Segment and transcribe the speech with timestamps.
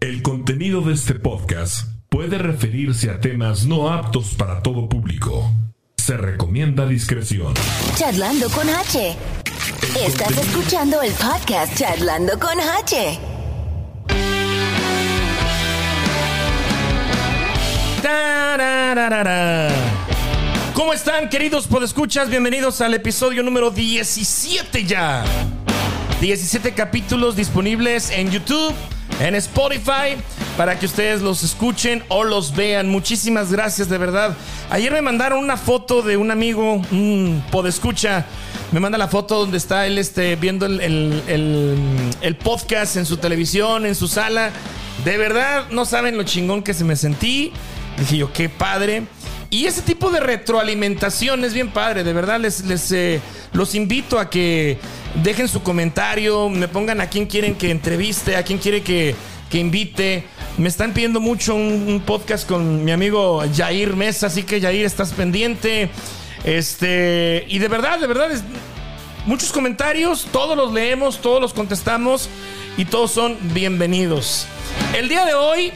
[0.00, 5.50] El contenido de este podcast puede referirse a temas no aptos para todo público.
[5.96, 7.54] Se recomienda discreción.
[7.96, 9.16] Charlando con H.
[10.06, 13.18] Estás escuchando el podcast Charlando con H.
[20.74, 22.30] ¿Cómo están, queridos podescuchas?
[22.30, 25.24] Bienvenidos al episodio número 17 ya.
[26.20, 28.74] 17 capítulos disponibles en YouTube,
[29.20, 30.16] en Spotify,
[30.56, 32.88] para que ustedes los escuchen o los vean.
[32.88, 34.36] Muchísimas gracias, de verdad.
[34.70, 38.26] Ayer me mandaron una foto de un amigo, un podescucha.
[38.72, 41.78] Me manda la foto donde está él este, viendo el, el- el-
[42.20, 44.50] el podcast en su televisión, en su sala.
[45.04, 47.52] De verdad, no saben lo chingón que se me sentí.
[47.98, 49.04] Dije yo, qué padre.
[49.50, 53.20] Y ese tipo de retroalimentación es bien padre, de verdad les, les eh,
[53.52, 54.76] los invito a que
[55.22, 59.14] dejen su comentario, me pongan a quién quieren que entreviste, a quién quiere que,
[59.48, 60.24] que invite.
[60.58, 65.12] Me están pidiendo mucho un, podcast con mi amigo Jair Mesa, así que Jair, estás
[65.12, 65.88] pendiente.
[66.44, 68.42] Este, y de verdad, de verdad, es,
[69.24, 72.28] muchos comentarios, todos los leemos, todos los contestamos
[72.76, 74.46] y todos son bienvenidos.
[74.94, 75.72] El día de hoy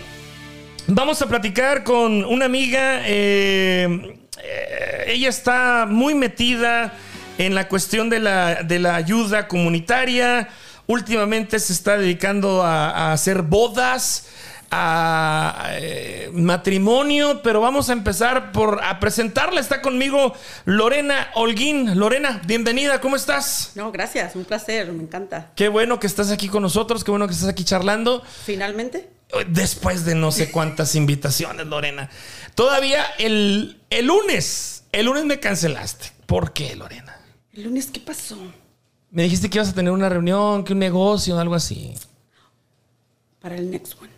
[0.95, 3.01] Vamos a platicar con una amiga.
[3.07, 6.93] eh, eh, ella está muy metida
[7.39, 10.51] en la cuestión de la, de la ayuda comunitaria.
[10.87, 14.29] Últimamente se está dedicando a, a hacer bodas,
[14.71, 19.61] a eh, matrimonio, pero vamos a empezar por a presentarla.
[19.61, 20.35] Está conmigo
[20.67, 21.99] Lorena Holguín.
[21.99, 23.73] Lorena, bienvenida, ¿cómo estás?
[23.77, 25.53] No, gracias, un placer, me encanta.
[25.57, 28.23] Qué bueno que estás aquí con nosotros, qué bueno que estás aquí charlando.
[28.45, 29.09] Finalmente,
[29.49, 32.11] Después de no sé cuántas invitaciones, Lorena.
[32.55, 36.13] Todavía el, el lunes, el lunes me cancelaste.
[36.27, 37.17] ¿Por qué, Lorena?
[37.53, 38.39] el lunes, ¿qué pasó?
[39.11, 41.95] Me dijiste que ibas a tener una reunión, que un negocio, algo así.
[43.41, 44.11] Para el next one.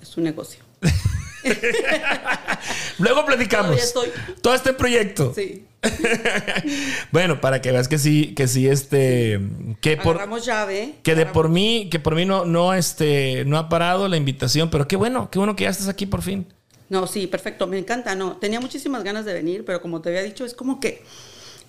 [0.00, 0.62] Es un negocio.
[2.98, 3.76] Luego platicamos.
[3.76, 4.08] Estoy.
[4.40, 5.32] Todo este proyecto.
[5.34, 5.64] Sí.
[7.12, 9.40] bueno, para que veas que sí, que sí, este,
[9.80, 10.94] que por, Agarramos llave.
[11.02, 14.70] que de por mí, que por mí no, no, este, no ha parado la invitación,
[14.70, 16.46] pero qué bueno, qué bueno que ya estás aquí por fin.
[16.88, 18.14] No, sí, perfecto, me encanta.
[18.14, 21.02] No, tenía muchísimas ganas de venir, pero como te había dicho, es como que,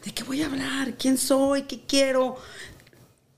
[0.06, 0.96] ¿de qué voy a hablar?
[0.96, 1.64] ¿Quién soy?
[1.64, 2.36] ¿Qué quiero?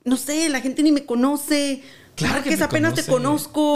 [0.03, 1.83] No sé, la gente ni me conoce.
[2.15, 3.75] Claro que me apenas te conozco.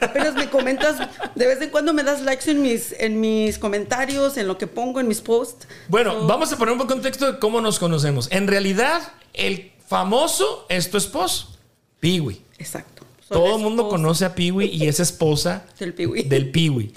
[0.00, 0.96] apenas me comentas.
[1.34, 4.66] De vez en cuando me das likes en mis, en mis comentarios, en lo que
[4.66, 5.66] pongo en mis posts.
[5.88, 8.28] Bueno, So, vamos a poner un poco contexto de cómo nos conocemos.
[8.30, 9.00] En realidad,
[9.34, 11.56] el famoso es tu esposo,
[11.98, 12.40] Piwi.
[12.58, 13.04] Exacto.
[13.28, 16.24] Todo el mundo conoce a Piwi y es esposa Del Piwi.
[16.24, 16.92] del Piwi.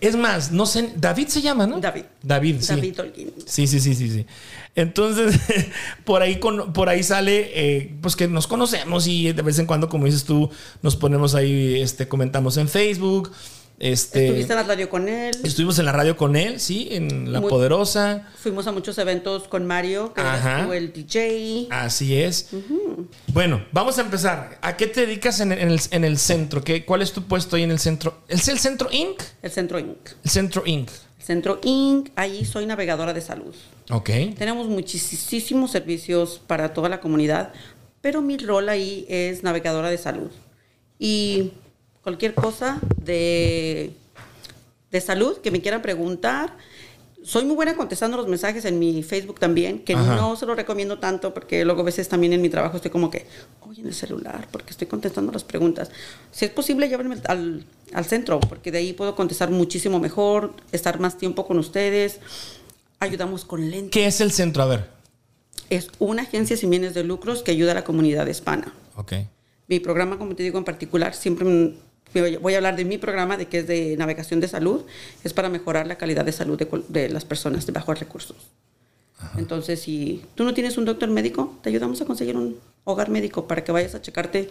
[0.00, 1.80] Es más, no sé, David se llama, ¿no?
[1.80, 2.04] David.
[2.22, 2.74] David, sí.
[2.74, 3.32] David Holguín.
[3.46, 4.26] Sí, sí, sí, sí, sí.
[4.74, 5.40] Entonces,
[6.04, 9.66] por ahí, con- por ahí sale, eh, pues que nos conocemos y de vez en
[9.66, 10.50] cuando, como dices tú,
[10.82, 13.32] nos ponemos ahí, este, comentamos en Facebook.
[13.78, 15.36] Este, Estuviste en la radio con él.
[15.44, 18.26] estuvimos en la radio con él, sí, en La Muy- Poderosa.
[18.38, 20.74] Fuimos a muchos eventos con Mario, que Ajá.
[20.74, 21.68] el DJ.
[21.70, 22.48] Así es.
[23.34, 24.58] Bueno, vamos a empezar.
[24.62, 26.64] ¿A qué te dedicas en el, en el- en el centro?
[26.64, 28.22] ¿Qué, ¿Cuál es tu puesto ahí en el centro?
[28.28, 29.20] ¿Es el centro Inc?
[29.42, 29.98] El Centro Inc.
[30.24, 30.88] El centro Inc.
[31.18, 32.08] El Centro Inc.
[32.16, 33.54] Ahí soy navegadora de salud.
[33.90, 34.08] Ok.
[34.38, 37.52] Tenemos muchísimos servicios para toda la comunidad,
[38.00, 40.30] pero mi rol ahí es navegadora de salud.
[40.98, 41.52] Y
[42.06, 43.90] cualquier cosa de,
[44.92, 46.56] de salud que me quieran preguntar.
[47.24, 50.14] Soy muy buena contestando los mensajes en mi Facebook también, que Ajá.
[50.14, 53.10] no se lo recomiendo tanto porque luego a veces también en mi trabajo estoy como
[53.10, 53.26] que,
[53.62, 55.90] oye, en el celular, porque estoy contestando las preguntas.
[56.30, 61.00] Si es posible, llévenme al, al centro, porque de ahí puedo contestar muchísimo mejor, estar
[61.00, 62.20] más tiempo con ustedes.
[63.00, 63.90] Ayudamos con lentes.
[63.90, 64.62] ¿Qué es el centro?
[64.62, 64.88] A ver.
[65.70, 68.72] Es una agencia sin bienes de lucros que ayuda a la comunidad hispana.
[68.94, 69.14] Ok.
[69.66, 71.74] Mi programa, como te digo en particular, siempre
[72.20, 74.82] voy a hablar de mi programa, de que es de navegación de salud,
[75.24, 78.36] es para mejorar la calidad de salud de, de las personas de bajos recursos.
[79.36, 83.46] Entonces, si tú no tienes un doctor médico, te ayudamos a conseguir un hogar médico
[83.48, 84.50] para que vayas a checarte,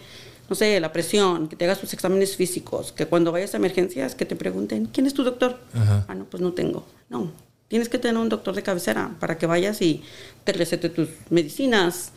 [0.49, 4.15] no sé, la presión, que te hagas tus exámenes físicos, que cuando vayas a emergencias,
[4.15, 5.59] que te pregunten, ¿quién es tu doctor?
[5.73, 6.05] Ajá.
[6.07, 6.85] Ah, no, pues no tengo.
[7.09, 7.31] No,
[7.67, 10.03] tienes que tener un doctor de cabecera para que vayas y
[10.43, 12.11] te recete tus medicinas,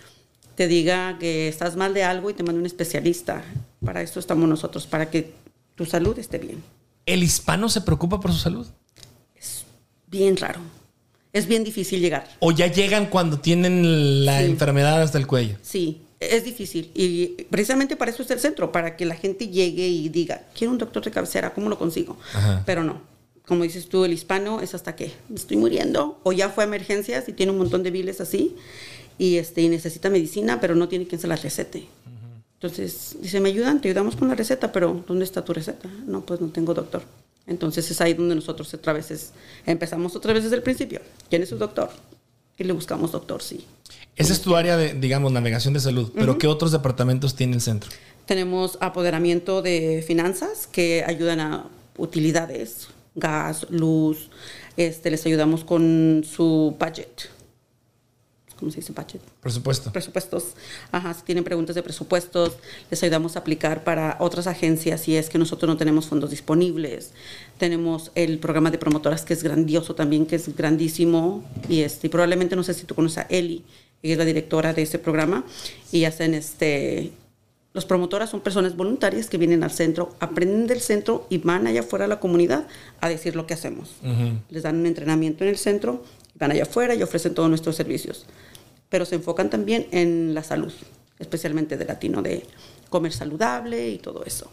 [0.58, 3.44] te diga que estás mal de algo y te mande un especialista.
[3.84, 5.32] Para esto estamos nosotros, para que
[5.76, 6.64] tu salud esté bien.
[7.06, 8.66] ¿El hispano se preocupa por su salud?
[9.36, 9.64] Es
[10.08, 10.58] bien raro.
[11.32, 12.26] Es bien difícil llegar.
[12.40, 14.46] ¿O ya llegan cuando tienen la Sí.
[14.46, 15.54] enfermedad hasta el cuello?
[15.62, 16.90] Sí, es difícil.
[16.92, 20.72] Y precisamente para eso está el centro, para que la gente llegue y diga, quiero
[20.72, 22.18] un doctor de cabecera, ¿cómo lo consigo?
[22.34, 22.64] Ajá.
[22.66, 23.00] Pero no.
[23.46, 26.66] Como dices tú, el hispano es hasta que me estoy muriendo o ya fue a
[26.66, 28.56] emergencias y tiene un montón de biles así
[29.18, 31.86] y, este, y necesita medicina, pero no tiene quien se la recete.
[32.54, 33.80] Entonces, dice, ¿me ayudan?
[33.80, 35.88] Te ayudamos con la receta, pero ¿dónde está tu receta?
[36.06, 37.02] No, pues no tengo doctor.
[37.46, 39.32] Entonces es ahí donde nosotros otra vez es-
[39.64, 41.00] empezamos otra vez desde el principio.
[41.30, 41.90] ¿Quién es su doctor?
[42.58, 43.64] Y le buscamos doctor, sí.
[44.16, 46.10] Esa es tu área de, digamos, navegación de salud.
[46.14, 47.90] Pero ¿qué otros departamentos tiene el centro?
[48.26, 51.66] Tenemos apoderamiento de finanzas que ayudan a
[51.96, 54.28] utilidades, gas, luz.
[54.76, 57.30] Este, les ayudamos con su budget.
[58.58, 59.20] ¿Cómo se dice budget?
[59.40, 59.92] Por supuesto.
[59.92, 60.44] presupuestos.
[60.90, 62.54] Ajá, si tienen preguntas de presupuestos,
[62.90, 67.12] les ayudamos a aplicar para otras agencias si es que nosotros no tenemos fondos disponibles.
[67.58, 71.44] Tenemos el programa de promotoras que es grandioso también, que es grandísimo.
[71.68, 73.64] Y, este, probablemente, no sé si tú conoces a Eli,
[74.02, 75.44] ella es la directora de ese programa.
[75.92, 77.12] Y hacen este...
[77.74, 81.80] Los promotoras son personas voluntarias que vienen al centro, aprenden del centro y van allá
[81.80, 82.66] afuera a la comunidad
[83.00, 83.90] a decir lo que hacemos.
[84.50, 86.02] Les dan un entrenamiento en el centro,
[86.34, 88.26] van allá afuera y ofrecen todos nuestros servicios
[88.88, 90.72] pero se enfocan también en la salud,
[91.18, 92.44] especialmente de latino, de
[92.90, 94.50] comer saludable y todo eso.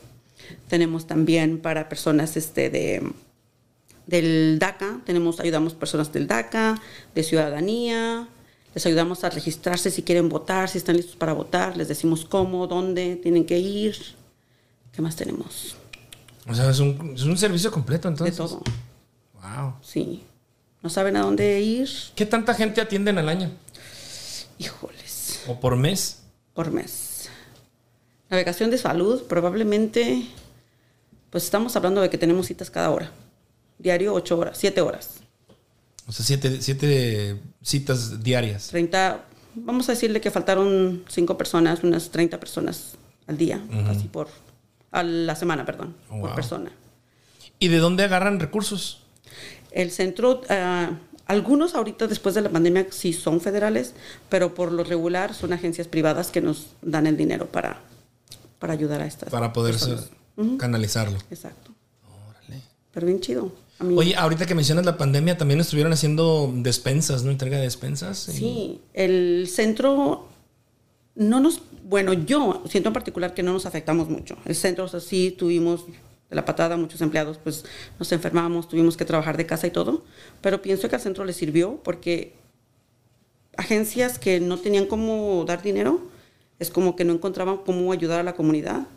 [0.67, 3.11] Tenemos también para personas este, de,
[4.07, 6.79] del DACA, tenemos, ayudamos personas del DACA,
[7.13, 8.27] de ciudadanía,
[8.73, 12.67] les ayudamos a registrarse si quieren votar, si están listos para votar, les decimos cómo,
[12.67, 13.95] dónde tienen que ir.
[14.91, 15.77] ¿Qué más tenemos?
[16.47, 18.35] O sea, es un, es un servicio completo De entonces.
[18.37, 18.61] todo,
[19.41, 19.75] Wow.
[19.81, 20.23] sí.
[20.83, 21.89] ¿No saben a dónde ir?
[22.15, 23.49] ¿Qué tanta gente atienden al año?
[24.57, 25.43] Híjoles.
[25.47, 26.25] ¿O por mes?
[26.55, 27.29] por mes.
[28.29, 30.25] Navegación de salud, probablemente,
[31.29, 33.11] pues estamos hablando de que tenemos citas cada hora.
[33.77, 35.19] Diario, 8 horas, 7 horas.
[36.07, 38.69] O sea, siete, siete citas diarias.
[38.69, 39.25] 30,
[39.55, 42.93] vamos a decirle que faltaron 5 personas, unas 30 personas
[43.27, 44.29] al día, así por,
[44.91, 46.71] a la semana, perdón, por persona.
[47.59, 49.01] ¿Y de dónde agarran recursos?
[49.71, 50.91] El centro, ah,
[51.25, 53.93] algunos ahorita después de la pandemia sí son federales,
[54.29, 57.81] pero por lo regular son agencias privadas que nos dan el dinero para,
[58.59, 59.75] para ayudar a estas Para poder
[60.57, 61.17] canalizarlo.
[61.31, 61.71] Exacto.
[62.29, 62.61] Órale.
[62.91, 63.51] Pero bien chido.
[63.79, 67.31] A mí- Oye, ahorita que mencionas la pandemia, también estuvieron haciendo despensas, ¿no?
[67.31, 68.17] Entrega de despensas.
[68.17, 70.27] Sí, el centro
[71.15, 74.37] no nos, bueno, yo siento en particular que no nos afectamos mucho.
[74.45, 75.85] El centro, o sea, sí tuvimos
[76.35, 77.63] de la patada, muchos empleados, pues
[77.97, 80.03] nos enfermamos, tuvimos que trabajar de casa y todo,
[80.41, 82.33] pero pienso que al centro le sirvió porque
[83.57, 86.01] agencias que no tenían cómo dar dinero,
[86.59, 88.87] es como que no encontraban cómo ayudar a la comunidad.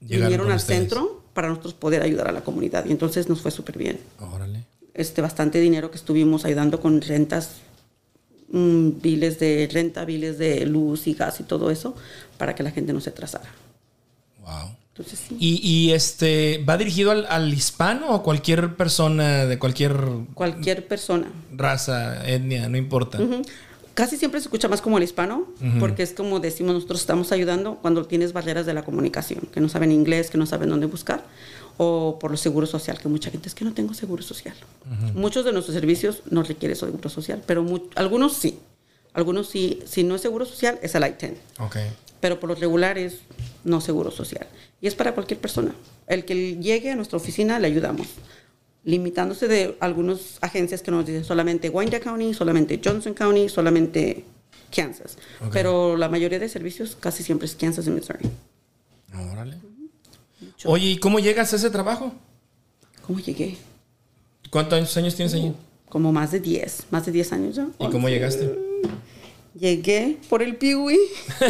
[0.00, 0.80] Llegaron Vinieron al ustedes.
[0.80, 4.64] centro para nosotros poder ayudar a la comunidad y entonces nos fue súper bien Órale.
[4.94, 7.52] este, bastante dinero que estuvimos ayudando con rentas,
[8.50, 11.94] mm, biles de renta, biles de luz y gas y todo eso,
[12.36, 13.50] para que la gente no se atrasara.
[14.40, 14.76] Wow.
[14.94, 15.36] Entonces, sí.
[15.40, 19.96] ¿Y, y, este va dirigido al, al hispano o cualquier persona de cualquier
[20.34, 21.28] Cualquier persona.
[21.50, 23.18] raza, etnia, no importa?
[23.94, 25.46] Casi siempre se escucha más como el hispano,
[25.78, 29.68] porque es como decimos, nosotros estamos ayudando cuando tienes barreras de la comunicación, que no
[29.68, 31.24] saben inglés, que no saben dónde buscar,
[31.78, 34.54] o por lo seguro social, que mucha gente es que no tengo seguro social.
[35.14, 38.58] Muchos de nuestros servicios no requieren seguro social, pero mu- algunos sí.
[39.14, 41.34] Algunos sí, si no es seguro social, es el I-10.
[41.60, 41.76] Ok.
[42.20, 43.18] pero por lo regular es
[43.64, 44.46] no seguro social.
[44.80, 45.74] Y es para cualquier persona.
[46.06, 48.08] El que llegue a nuestra oficina le ayudamos,
[48.84, 54.24] limitándose de algunas agencias que nos dicen solamente Wyandotte County, solamente Johnson County, solamente
[54.74, 55.18] Kansas.
[55.52, 58.28] Pero la mayoría de servicios casi siempre es Kansas y Missouri.
[59.32, 59.56] Órale.
[60.64, 62.12] Oye, ¿y cómo llegas a ese trabajo?
[63.06, 63.56] ¿Cómo llegué?
[64.50, 65.54] ¿Cuántos años, años tienes ahí?
[65.88, 67.68] Como más de 10, más de 10 años ya.
[67.78, 68.58] ¿Y cómo llegaste?
[69.54, 70.98] Llegué por el Piwi.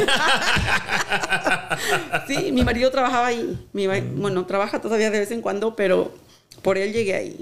[2.27, 3.59] sí, mi marido trabajaba ahí.
[3.73, 6.13] Mi ma- bueno, trabaja todavía de vez en cuando, pero
[6.63, 7.37] por él llegué ahí.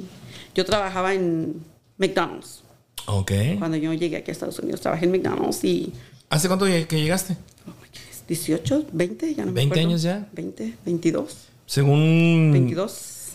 [0.55, 1.63] Yo trabajaba en
[1.99, 2.63] McDonald's.
[3.07, 3.33] Ok.
[3.59, 5.93] Cuando yo llegué aquí a Estados Unidos, trabajé en McDonald's y...
[6.29, 7.37] ¿Hace cuánto que llegaste?
[7.67, 8.25] oh, ¿qué es?
[8.29, 9.89] 18, 20, ya no me 20 acuerdo.
[9.89, 10.29] años ya.
[10.33, 11.37] 20, 22,
[11.67, 12.93] Según, 22.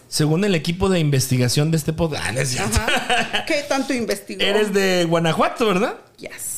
[0.07, 2.23] según el equipo de investigación de este podcast.
[2.27, 2.55] Ah, no es.
[3.47, 4.41] ¿Qué tanto investigó?
[4.43, 5.95] Eres de Guanajuato, ¿verdad?
[6.17, 6.54] Yes.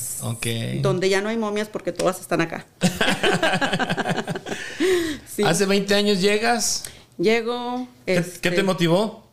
[0.81, 2.65] Donde ya no hay momias porque todas están acá.
[5.27, 5.43] sí.
[5.43, 6.85] Hace 20 años llegas.
[7.17, 7.87] Llego.
[8.05, 9.27] ¿Qué, este, qué te motivó?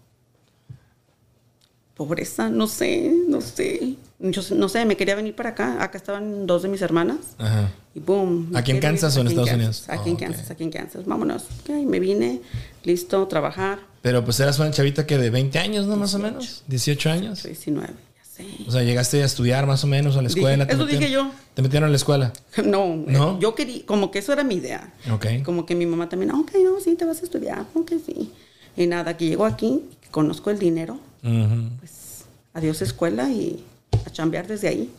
[1.95, 3.97] pobreza, no sé, no sé.
[4.19, 5.83] Yo no sé, me quería venir para acá.
[5.83, 7.19] Acá estaban dos de mis hermanas.
[7.39, 7.71] Ajá.
[7.95, 8.51] Y boom.
[8.55, 9.85] ¿Aquí en ir, Kansas o en Estados Kansas, Unidos?
[9.89, 10.21] Aquí Oh, en ok.
[10.21, 11.05] Kansas, aquí en Kansas.
[11.07, 11.45] Vámonos.
[11.63, 12.41] Ok, me vine,
[12.83, 13.79] listo, trabajar.
[14.03, 15.97] Pero pues eras una chavita que de 20 años, ¿no?
[15.97, 16.65] Más o menos.
[16.67, 17.43] 18 años.
[17.45, 17.95] 19,
[18.35, 18.45] sé.
[18.67, 20.65] O sea, llegaste a estudiar más o menos a la Dije- escuela.
[20.65, 21.31] eso dije yo.
[21.55, 22.33] Te metieron a la escuela.
[22.65, 23.39] No, ¿No?
[23.41, 24.93] yo quería, como que eso era mi idea.
[25.13, 25.27] Ok.
[25.45, 28.31] Como que mi mamá también, ok, no, sí, te vas a estudiar, ok, sí.
[28.77, 31.69] Y nada, que llego aquí, conozco el dinero, Ujú.
[31.79, 32.25] pues
[32.55, 33.65] adiós escuela y
[34.07, 34.91] a chambear desde ahí.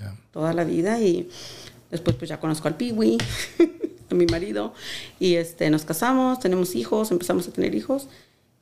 [0.00, 0.14] Ya.
[0.32, 1.28] toda la vida y
[1.90, 3.18] después pues ya conozco al Piwi.
[4.10, 4.72] a mi marido
[5.18, 8.06] y este, nos casamos, tenemos hijos, empezamos a tener hijos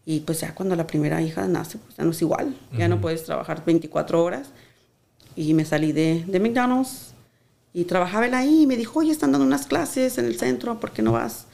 [0.07, 3.01] y pues ya cuando la primera hija nace, pues ya no es igual, ya no
[3.01, 4.49] puedes trabajar 24 horas
[5.37, 7.15] y me salí de, de McDonald's
[7.73, 10.79] y trabajaba él ahí y me dijo, oye, están dando unas clases en el centro,
[10.79, 11.47] ¿por qué no vas?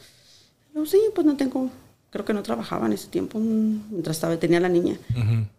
[0.75, 1.69] Yo, sí, pues no tengo,
[2.11, 4.97] creo que no trabajaba en ese tiempo, mm, mientras estaba, tenía la niña.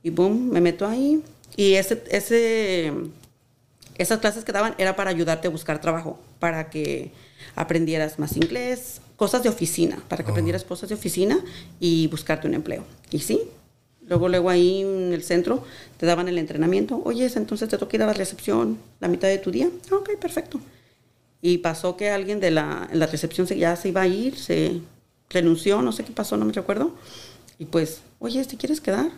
[0.02, 1.22] Y boom, me meto ahí.
[1.56, 2.92] Y ese, ese,
[3.98, 7.12] esas clases que daban era para ayudarte a buscar trabajo, para que
[7.56, 11.38] aprendieras más inglés, cosas de oficina, para que aprendieras cosas de oficina
[11.80, 12.84] y buscarte un empleo.
[13.10, 13.40] Y sí,
[14.06, 15.64] luego, luego ahí en el centro
[15.98, 17.00] te daban el entrenamiento.
[17.04, 19.68] Oye, entonces te toca ir a la recepción la mitad de tu día.
[19.90, 20.60] Ah, ok, perfecto.
[21.40, 24.36] Y pasó que alguien de la, en la recepción se- ya se iba a ir,
[24.36, 24.80] se
[25.30, 26.94] renunció, no sé qué pasó, no me recuerdo.
[27.58, 29.10] Y pues, oye, ¿te quieres quedar?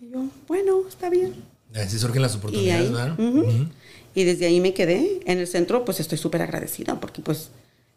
[0.00, 1.34] Y yo, bueno, está bien.
[1.74, 3.12] Así surgen las Y, oportunidades, ahí, ¿verdad?
[3.18, 3.40] ujú.
[3.40, 3.66] Ujú.
[4.14, 7.48] y desde ahí me quedé en el centro, pues estoy súper agradecida porque pues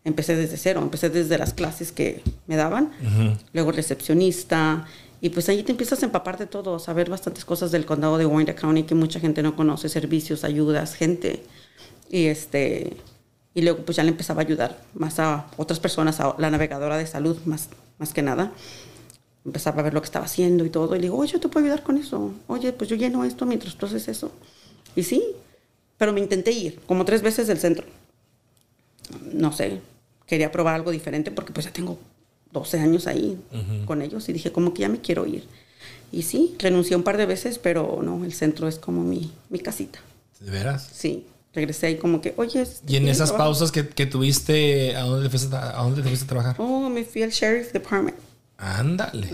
[0.05, 2.91] empecé desde cero, empecé desde las clases que me daban,
[3.51, 4.85] luego recepcionista,
[5.19, 8.25] y pues ahí te empiezas a empapar de todo, saber bastantes cosas del condado de
[8.25, 11.43] Wayne County que mucha gente no conoce, servicios, ayudas, gente,
[12.09, 12.95] y este,
[13.53, 16.97] y luego pues ya le empezaba a ayudar más a otras personas, a la navegadora
[16.97, 18.51] de salud más, más que nada,
[19.45, 20.95] empezaba a ver lo que estaba haciendo y todo.
[20.95, 22.33] Y le digo, oye, yo te puedo ayudar con eso.
[22.47, 24.31] Oye, pues yo lleno esto mientras tú haces eso.
[24.95, 25.24] Y sí,
[25.97, 27.85] pero me intenté ir como tres veces del centro.
[29.33, 29.81] No sé,
[30.27, 32.00] quería probar algo diferente porque pues ya tengo
[32.51, 33.38] 12 años ahí
[33.86, 35.48] con ellos y dije, como que ya me quiero ir.
[36.12, 39.60] Y sí, renuncié un par de veces, pero no, el centro es como mi, mi
[39.60, 40.00] casita.
[40.39, 40.88] ¿De veras?
[40.94, 42.62] Sí, regresé ahí como que, oye...
[42.62, 43.50] este, Y en ¿tienes esas trabajo?
[43.50, 46.55] pausas que, que tuviste, ¿a dónde, te fuiste a, a dónde te fuiste a trabajar?
[46.60, 48.17] Oh, me fui al Sheriff Department,
[48.58, 49.29] Ándale.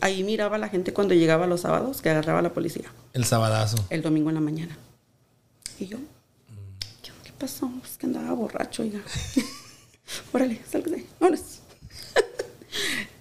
[0.00, 2.90] Ahí miraba a la gente cuando llegaba los sábados que agarraba a la policía.
[3.12, 3.76] El sabadazo.
[3.90, 4.76] el domingo en la mañana.
[5.78, 5.98] Y yo,
[7.02, 7.70] ¿qué, qué pasó?
[7.84, 8.98] Es que andaba borracho, oiga.
[10.32, 11.42] Órale, sálgase, vámonos.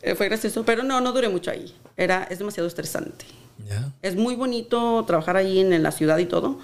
[0.06, 1.74] Eh, Fue gracioso, pero no, no duré mucho ahí.
[1.96, 3.24] Era, es demasiado estresante.
[3.70, 3.94] ¿Ya?
[4.02, 6.60] Es muy bonito trabajar ahí en, en la ciudad y todo,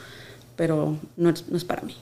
[0.57, 1.95] pero no es, no es para mí.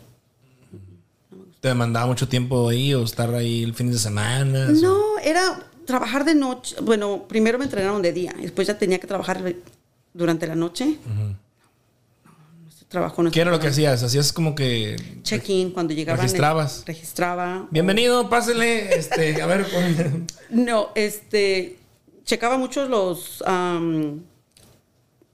[1.60, 4.70] ¿Te demandaba mucho tiempo ahí o estar ahí el fin de semana?
[4.70, 6.76] No, era trabajar de noche.
[6.82, 9.44] Bueno, primero me entrenaron de día, después ya tenía que trabajar
[10.14, 10.98] durante la noche.
[11.06, 11.36] No, ese
[12.88, 14.02] trabajo no es ¿Qué era lo que hacías?
[14.04, 14.96] Hacías como que...
[15.24, 16.22] check-in cuando llegaban.
[16.22, 16.84] ¿Registrabas?
[16.86, 17.68] registraba.
[17.72, 18.96] Bienvenido, pásele.
[18.96, 19.66] Este, a ver,
[20.50, 21.78] No, este,
[22.24, 23.44] checaba mucho los,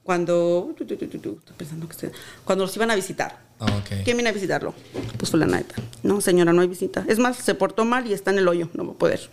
[0.02, 2.12] cuando, tu, tu, pensando que se-
[2.44, 3.38] cuando los iban a visitar.
[3.60, 3.82] Ah.
[4.04, 4.74] ¿Quién viene a visitarlo?
[5.16, 5.84] Pues fulana de tal.
[6.02, 7.04] No, señora, no hay visita.
[7.08, 9.30] Es más, se portó mal y está en el hoyo, no va a poder.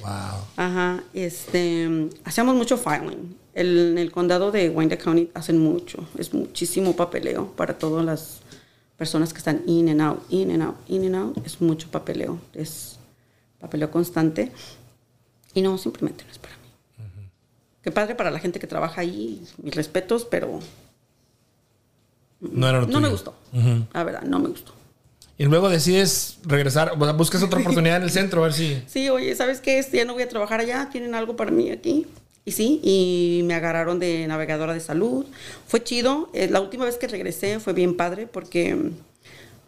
[0.00, 0.08] Wow.
[0.56, 3.36] Ajá, este, hacíamos mucho filing.
[3.60, 8.40] El- en el condado de Wayne County hacen mucho, es muchísimo papeleo para todas las
[8.96, 11.46] personas que están in and out, in and out, in and out.
[11.46, 12.98] Es mucho papeleo, es
[13.58, 14.50] papeleo constante.
[15.54, 16.60] Y no, simplemente no es para mí.
[17.82, 20.60] Qué padre para la gente que trabaja ahí, mis respetos, pero
[22.40, 23.34] No era no me gustó.
[23.52, 23.86] Ujú.
[23.92, 24.72] La verdad, no me gustó.
[25.38, 28.82] Y luego decides regresar, o sea, buscas otra oportunidad en el centro, a ver si...
[28.86, 29.78] Sí, oye, ¿sabes qué?
[29.78, 32.06] Este, Ya no voy a trabajar allá, tienen algo para mí aquí.
[32.44, 35.26] Y sí, y me agarraron de navegadora de salud.
[35.66, 36.30] Fue chido.
[36.32, 38.92] Eh, la última vez que regresé fue bien padre porque,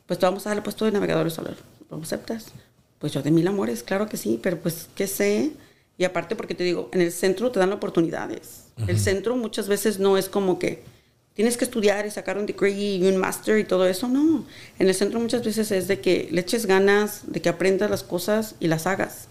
[0.07, 1.57] pues, te vamos a dar el puesto de navegador de salud.
[1.91, 2.52] ¿Lo aceptas?
[2.99, 5.50] Pues yo de mil amores, claro que sí, pero pues, ¿qué sé?
[5.99, 8.67] Y aparte porque te digo, en el centro te dan oportunidades.
[8.87, 10.83] El centro muchas veces no es como que
[11.35, 14.09] tienes que estudiar y sacar un degree y un master y todo eso.
[14.09, 14.45] No,
[14.79, 18.02] en el centro muchas veces es de que le eches ganas, de que aprendas las
[18.02, 19.29] cosas y las hagas.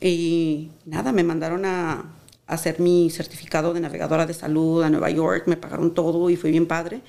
[0.00, 2.04] Y nada, me mandaron a
[2.46, 6.50] hacer mi certificado de navegadora de salud a Nueva York, me pagaron todo y fue
[6.50, 7.00] bien padre,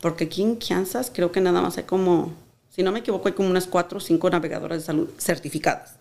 [0.00, 2.32] porque aquí en Kansas creo que nada más hay como,
[2.70, 5.96] si no me equivoco, hay como unas cuatro o cinco navegadoras de salud certificadas.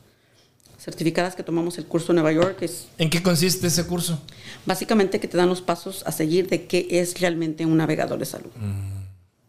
[0.78, 4.22] Certificadas que tomamos el curso en Nueva York, es ¿En qué consiste ese curso?
[4.66, 8.26] básicamente que te dan los pasos a seguir de qué es realmente un navegador de
[8.26, 8.52] salud.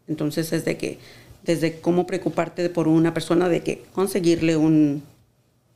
[0.07, 0.99] Entonces es de que,
[1.43, 5.03] desde cómo preocuparte por una persona, de que conseguirle un,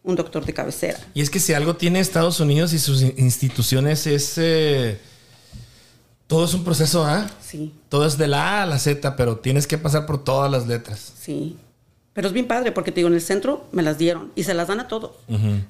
[0.03, 1.00] un doctor de cabecera.
[1.13, 4.34] Y es que si algo tiene Estados Unidos y sus in- instituciones es...
[4.38, 5.00] eh,
[6.27, 7.29] todo es un proceso, ¿ah?
[7.41, 10.51] Sí, Todo es de la A a la Z, pero tienes que pasar por todas
[10.51, 11.13] las letras.
[11.20, 11.58] sí.
[12.12, 14.53] Pero es bien padre porque te digo, en el centro me las dieron y se
[14.53, 15.12] las dan a todos.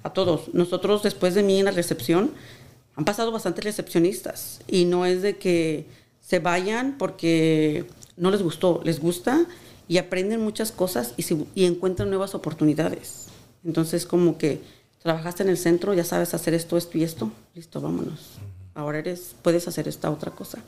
[0.01, 0.51] A todos.
[0.53, 2.31] Nosotros después de mí en la recepción
[2.95, 5.85] han pasado bastantes recepcionistas y no es de que
[6.25, 7.85] se vayan porque
[8.17, 9.45] no les gustó, les gusta
[9.87, 13.25] y aprenden muchas cosas y, se- y encuentran nuevas oportunidades.
[13.65, 14.61] Entonces como que
[15.01, 18.37] trabajaste en el centro, ya sabes hacer esto, esto y esto, listo, vámonos.
[18.75, 20.59] Ahora eres, puedes hacer esta otra cosa.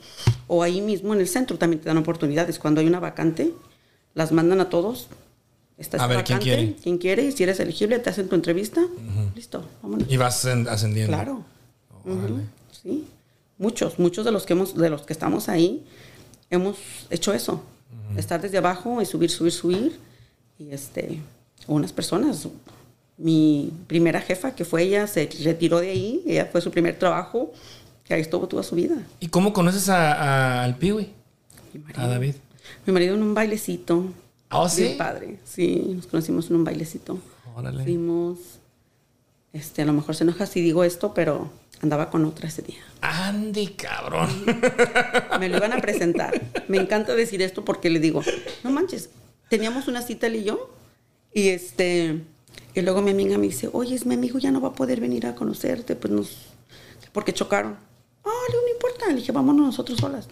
[0.46, 2.58] O ahí mismo en el centro también te dan oportunidades.
[2.58, 3.52] Cuando hay una vacante,
[4.14, 5.08] las mandan a todos
[5.78, 6.76] Está A ver, ¿quién vacante, quiere?
[6.80, 7.24] ¿Quién quiere?
[7.24, 8.82] Y si eres elegible, te hacen tu entrevista.
[9.34, 10.06] Listo, vámonos.
[10.08, 11.12] Y vas en- ascendiendo.
[11.16, 11.44] Claro.
[12.82, 13.06] Sí.
[13.58, 15.84] Muchos, muchos de los que hemos, de los que estamos ahí,
[16.50, 16.76] hemos
[17.10, 17.62] hecho eso.
[18.16, 19.98] Estar desde abajo y subir, subir, subir.
[20.58, 21.20] Y este,
[21.66, 22.46] unas personas.
[23.22, 26.22] Mi primera jefa, que fue ella, se retiró de ahí.
[26.26, 27.52] Ella fue su primer trabajo.
[28.08, 28.96] Y ahí estuvo toda su vida.
[29.20, 31.08] ¿Y cómo conoces a- a- al Piwi?
[31.72, 31.82] Mi.
[31.94, 32.34] A David.
[32.84, 34.06] Mi marido en un bailecito.
[34.50, 34.82] ¿Oh, sí?
[34.82, 35.38] Bien padre.
[35.44, 37.18] Sí, nos conocimos en un bailecito.
[37.54, 37.84] Órale.
[37.84, 38.38] Fuimos.
[39.52, 41.50] Este, a lo mejor se enoja si digo esto, pero
[41.80, 42.80] andaba con otra ese día.
[43.02, 44.28] Andy, cabrón.
[45.38, 46.40] Me lo iban a presentar.
[46.68, 48.22] Me encanta decir esto porque le digo,
[48.64, 49.10] no manches,
[49.48, 50.74] teníamos una cita él y yo.
[51.34, 52.22] Y este,
[52.74, 55.00] y luego mi amiga me dice, oye, es mi amigo ya no va a poder
[55.00, 56.36] venir a conocerte, pues nos,
[57.12, 57.76] porque chocaron.
[58.24, 59.08] Ah, digo, no importa.
[59.08, 60.28] Le dije, vámonos nosotros solas.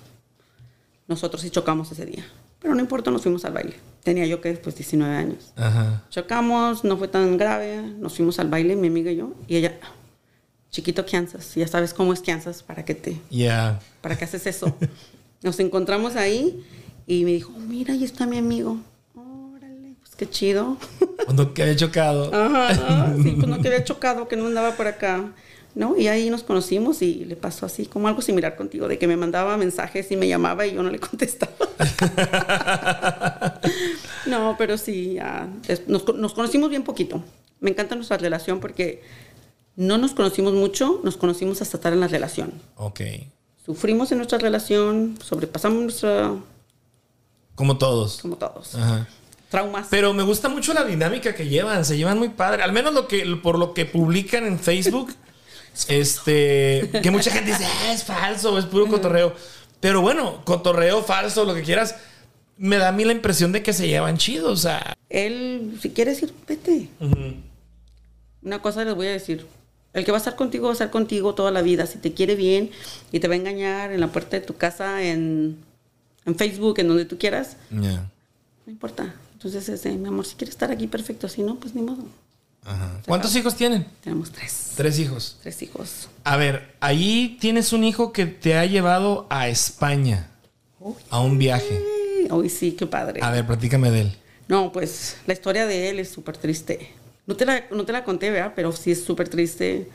[1.07, 2.25] Nosotros sí chocamos ese día.
[2.61, 3.75] Pero no importa, nos fuimos al baile.
[4.05, 5.53] Tenía yo que, pues, 19 años.
[5.57, 6.05] Ajá.
[6.11, 7.83] Chocamos, no fue tan grave.
[7.83, 9.33] Nos fuimos al baile, mi amiga y yo.
[9.49, 9.79] Y ella,
[10.71, 11.55] chiquito Kansas.
[11.55, 13.81] Ya sabes cómo es Kansas, para que te Ya.
[14.01, 14.77] ¿para qué haces eso?
[15.43, 16.65] Nos encontramos ahí
[17.07, 18.77] y me dijo, mira, ahí está mi amigo.
[19.15, 20.77] Órale, pues qué chido.
[21.35, 22.35] Cuando que había chocado.
[22.35, 25.33] Ajá, sí, pues no que había chocado, que no andaba por acá.
[25.73, 25.97] ¿No?
[25.97, 29.17] Y ahí nos conocimos y le pasó así, como algo similar contigo, de que me
[29.17, 31.53] mandaba mensajes y me llamaba y yo no le contestaba.
[34.27, 35.49] no, pero sí, ya,
[35.87, 37.23] nos, co- nos conocimos bien poquito.
[37.61, 39.03] Me encanta nuestra relación porque
[39.77, 43.01] no nos conocimos mucho, nos conocimos hasta estar en la relación Ok.
[43.65, 46.33] sufrimos en nuestra relación, sobrepasamos nuestra,
[47.55, 48.19] Como todos.
[48.21, 49.07] como todos, Ajá.
[49.51, 49.89] Traumas.
[49.91, 52.63] Pero me gusta mucho la dinámica que llevan, se llevan muy padre.
[52.63, 55.13] Al menos lo que por lo que publican en Facebook,
[55.89, 59.35] este, que mucha gente dice, "Ah, es falso, es puro cotorreo.
[59.81, 61.97] Pero bueno, cotorreo falso, lo que quieras,
[62.57, 65.91] me da a mí la impresión de que se llevan chido, o sea, Él, si
[65.91, 66.89] quieres ir, vete.
[68.43, 69.47] Una cosa les voy a decir.
[69.93, 71.85] El que va a estar contigo va a estar contigo toda la vida.
[71.87, 72.71] Si te quiere bien
[73.11, 75.57] y te va a engañar en la puerta de tu casa, en,
[76.27, 78.09] en Facebook, en donde tú quieras, no
[78.69, 79.15] importa.
[79.43, 81.27] Entonces, ese, mi amor, si quieres estar aquí, perfecto.
[81.27, 82.05] Si no, pues ni modo.
[82.63, 83.01] Ajá.
[83.07, 83.87] ¿Cuántos hijos tienen?
[84.05, 84.73] Tenemos tres.
[84.77, 85.39] Tres hijos.
[85.41, 86.09] Tres hijos.
[86.25, 90.29] A ver, ahí tienes un hijo que te ha llevado a España
[91.09, 91.83] a un viaje.
[92.29, 93.21] Hoy sí, qué padre.
[93.23, 94.17] A ver, platícame de él.
[94.47, 96.91] No, pues la historia de él es súper triste.
[97.27, 98.53] No te, la, no te la conté, ¿verdad?
[98.55, 99.89] Pero sí es súper triste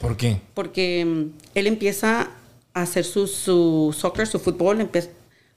[0.00, 0.40] ¿Por qué?
[0.54, 2.30] porque mm, él empieza
[2.72, 4.88] a hacer su, su soccer, su fútbol.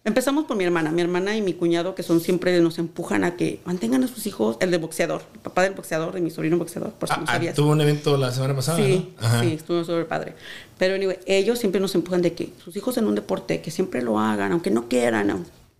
[0.06, 0.92] Empe- empezamos por mi hermana.
[0.92, 4.26] Mi hermana y mi cuñado, que son siempre nos empujan a que mantengan a sus
[4.28, 4.58] hijos.
[4.60, 7.26] El de boxeador, el papá del boxeador, de mi sobrino boxeador, por si Ah, no
[7.28, 7.56] ah, sabías.
[7.56, 9.26] tuvo un evento la semana pasada, Sí, ¿no?
[9.28, 9.42] Ajá.
[9.42, 10.36] sí, estuvo súper padre.
[10.78, 14.02] Pero anyway, ellos siempre nos empujan de que sus hijos en un deporte, que siempre
[14.02, 15.30] lo hagan, aunque no quieran,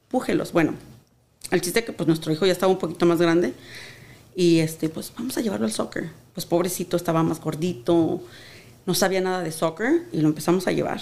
[0.08, 0.52] empújelos.
[0.52, 0.74] Bueno,
[1.52, 3.54] el chiste es que pues nuestro hijo ya estaba un poquito más grande
[4.36, 6.10] y este, pues vamos a llevarlo al soccer.
[6.34, 8.22] Pues pobrecito, estaba más gordito,
[8.86, 11.00] no sabía nada de soccer y lo empezamos a llevar.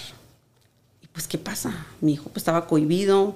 [1.14, 1.86] Pues, ¿qué pasa?
[2.02, 3.36] Mi hijo pues estaba cohibido,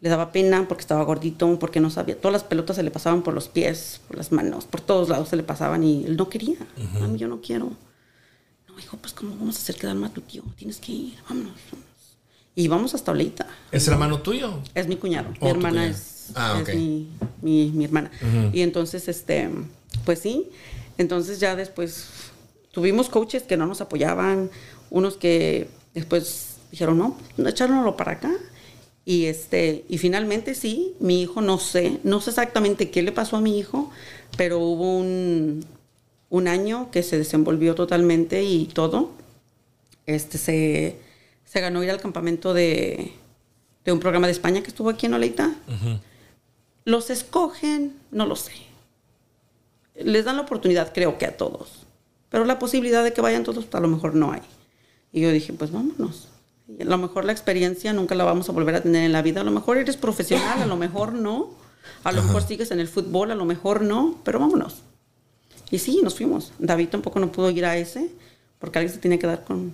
[0.00, 2.18] le daba pena porque estaba gordito, porque no sabía.
[2.20, 5.28] Todas las pelotas se le pasaban por los pies, por las manos, por todos lados
[5.28, 6.56] se le pasaban y él no quería.
[7.00, 7.70] Mami, yo no quiero.
[8.68, 10.42] No, hijo, pues, ¿cómo vamos a hacer quedar mal a tu tío?
[10.56, 11.54] Tienes que ir, vámonos.
[11.70, 11.92] vámonos.
[12.54, 13.46] Y vamos hasta Oleita.
[13.70, 14.60] ¿Es hermano tuyo?
[14.74, 15.28] Es mi cuñado.
[15.28, 17.08] Oh, mi tu hermana es, Ah, es mi,
[17.40, 18.10] mi, mi hermana.
[18.52, 19.50] Y entonces, este,
[20.04, 20.48] pues sí.
[20.98, 22.08] Entonces ya después
[22.70, 24.50] tuvimos coaches que no nos apoyaban,
[24.90, 28.32] unos que después dijeron, no, no echárnoslo para acá.
[29.04, 33.36] Y este, y finalmente sí, mi hijo no sé, no sé exactamente qué le pasó
[33.36, 33.90] a mi hijo,
[34.36, 35.64] pero hubo un,
[36.30, 39.10] un año que se desenvolvió totalmente y todo.
[40.06, 40.96] Este se,
[41.44, 43.12] se ganó ir al campamento de,
[43.84, 45.54] de un programa de España que estuvo aquí en Oleita.
[46.84, 48.52] Los escogen, no lo sé.
[49.94, 51.86] Les dan la oportunidad, creo que a todos.
[52.30, 54.40] Pero la posibilidad de que vayan todos, a lo mejor no hay.
[55.12, 56.28] Y yo dije, pues vámonos.
[56.80, 59.40] A lo mejor la experiencia nunca la vamos a volver a tener en la vida.
[59.40, 61.50] A lo mejor eres profesional, a lo mejor no.
[62.04, 64.18] A lo mejor sigues en el fútbol, a lo mejor no.
[64.24, 64.82] Pero vámonos.
[65.70, 66.52] Y sí, nos fuimos.
[66.58, 68.10] David tampoco no pudo ir a ese,
[68.58, 69.72] porque alguien se tenía que dar con,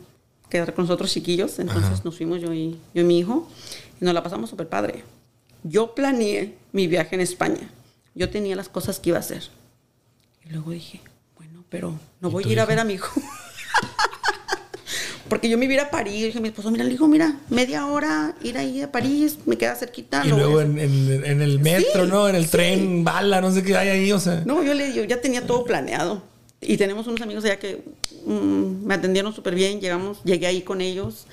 [0.48, 1.58] quedar con los otros chiquillos.
[1.58, 3.48] Entonces nos fuimos yo y, yo y mi hijo.
[4.00, 5.04] Y nos la pasamos súper padre.
[5.64, 7.70] Yo planeé mi viaje en España.
[8.14, 9.42] Yo tenía las cosas que iba a hacer.
[10.44, 11.00] Y luego dije,
[11.36, 13.20] bueno, pero no voy a ir a ver a mi hijo.
[15.28, 16.24] Porque yo me iba a ir a París.
[16.24, 19.56] Dije a mi esposo, mira, le digo, mira, media hora ir ahí a París, me
[19.58, 20.22] queda cerquita.
[20.24, 20.70] Y luego hacer".
[20.70, 22.28] en, en- en el metro, Sí, ¿no?
[22.28, 22.50] En el sí.
[22.50, 24.42] tren, bala, no sé qué hay ahí, o sea.
[24.46, 26.22] No, yo le yo ya tenía todo planeado.
[26.60, 27.82] Y tenemos unos amigos allá que
[28.26, 29.80] mm, me atendieron súper bien.
[29.80, 31.26] Llegamos, llegué ahí con ellos,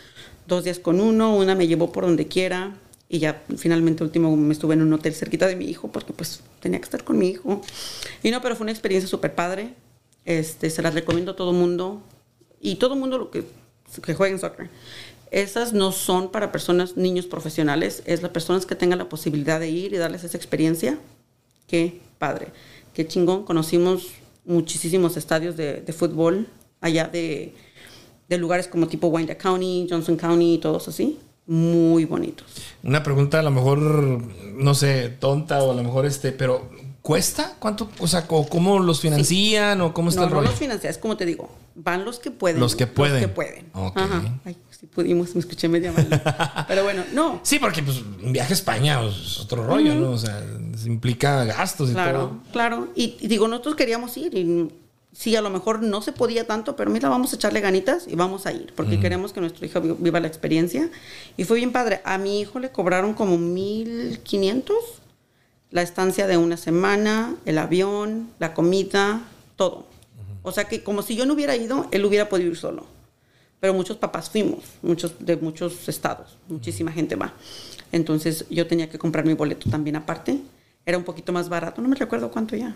[0.48, 2.76] dos días con uno, una me llevó por donde quiera.
[3.08, 6.42] Y ya finalmente último me estuve en un hotel cerquita de mi hijo porque pues
[6.60, 7.62] tenía que estar con mi hijo.
[8.24, 9.74] Y no, pero fue una experiencia súper padre.
[10.26, 12.02] Este, se las recomiendo a todo mundo.
[12.60, 13.44] Y todo mundo lo que,
[14.02, 14.70] que juegue en soccer.
[15.32, 18.04] Esas no son para personas, niños profesionales.
[18.06, 20.98] Es las personas que tengan la posibilidad de ir y darles esa experiencia.
[21.68, 22.48] Qué padre.
[22.94, 23.44] Qué chingón.
[23.44, 24.08] Conocimos
[24.46, 26.48] muchísimos estadios de, de fútbol
[26.80, 27.54] allá de,
[28.30, 31.20] de lugares como tipo Wyandotte County, Johnson County todos así.
[31.48, 32.48] Muy bonitos.
[32.84, 36.70] Una pregunta a lo mejor, no sé, tonta o a lo mejor este, pero
[37.06, 37.54] ¿cuesta?
[37.60, 37.88] ¿Cuánto?
[38.00, 40.50] O sea, ¿cómo los financian o cómo está No, el no rollo?
[40.50, 42.60] los financian, es como te digo, van los que pueden.
[42.60, 43.22] Los que pueden.
[43.22, 43.68] Los que pueden.
[43.74, 43.96] Ok.
[43.96, 44.24] Ajá.
[44.44, 46.66] Ay, si pudimos, me escuché media mal.
[46.68, 47.42] Pero bueno, no.
[47.44, 50.10] Sí, porque pues un viaje a España es otro rollo, ¿no?
[50.14, 50.44] O sea,
[50.88, 52.40] implica gastos y Claro, todo.
[52.52, 52.88] claro.
[52.96, 54.68] Y, y digo, nosotros queríamos ir y
[55.14, 58.16] sí, a lo mejor no se podía tanto, pero mira, vamos a echarle ganitas y
[58.16, 60.90] vamos a ir, porque queremos que nuestro hijo vi- viva la experiencia.
[61.38, 62.02] Y fue bien padre.
[62.04, 64.74] A mi hijo le cobraron como 1.500
[65.76, 69.24] la estancia de una semana, el avión, la comida,
[69.58, 69.86] todo.
[70.42, 72.86] O sea que como si yo no hubiera ido, él hubiera podido ir solo.
[73.60, 77.34] Pero muchos papás fuimos, muchos de muchos estados, muchísima gente va.
[77.92, 80.40] Entonces yo tenía que comprar mi boleto también aparte.
[80.86, 82.74] Era un poquito más barato, no me recuerdo cuánto ya,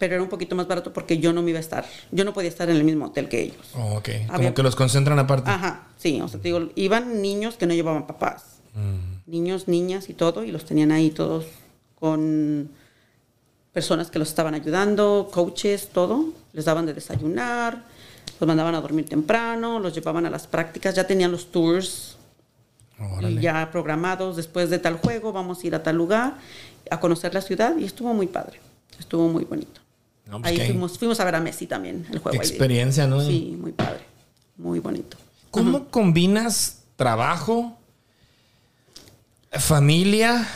[0.00, 2.32] pero era un poquito más barato porque yo no me iba a estar, yo no
[2.32, 3.70] podía estar en el mismo hotel que ellos.
[3.76, 4.08] Oh, ok.
[4.26, 5.48] Como Había- que los concentran aparte.
[5.52, 8.56] Ajá, sí, o sea, te digo, iban niños que no llevaban papás,
[9.24, 11.44] niños, niñas y todo, y los tenían ahí todos
[12.04, 12.68] con
[13.72, 17.82] personas que los estaban ayudando, coaches, todo, les daban de desayunar,
[18.38, 22.18] los mandaban a dormir temprano, los llevaban a las prácticas, ya tenían los tours
[23.00, 23.30] Órale.
[23.30, 26.34] y ya programados, después de tal juego vamos a ir a tal lugar,
[26.90, 28.60] a conocer la ciudad, y estuvo muy padre,
[28.98, 29.80] estuvo muy bonito.
[30.26, 32.38] No, pues, ahí fuimos, fuimos a ver a Messi también, el juego.
[32.38, 32.46] ahí.
[32.46, 33.22] experiencia, ¿no?
[33.22, 34.00] Sí, muy padre,
[34.58, 35.16] muy bonito.
[35.50, 37.78] ¿Cómo combinas trabajo,
[39.52, 40.46] familia,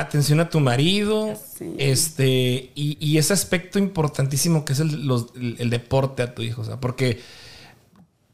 [0.00, 1.74] atención a tu marido, Sí.
[1.78, 6.42] este, y, y ese aspecto importantísimo que es el, los- el- el deporte a tu
[6.42, 6.62] hijo?
[6.62, 7.20] O sea, porque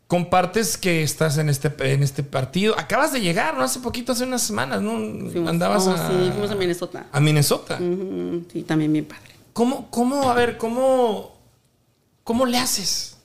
[0.07, 2.75] compartes que estás en este, en este partido.
[2.79, 3.65] Acabas de llegar, ¿no?
[3.65, 4.93] Hace poquito, hace unas semanas, ¿no?
[5.31, 7.07] Fuimos- Andabas a, Sí, fuimos a Minnesota.
[7.11, 7.79] a Minnesota.
[7.81, 9.23] Ujú, Sí, también bien padre.
[9.53, 11.35] ¿Cómo, cómo, a ver, cómo,
[12.23, 13.17] cómo le haces?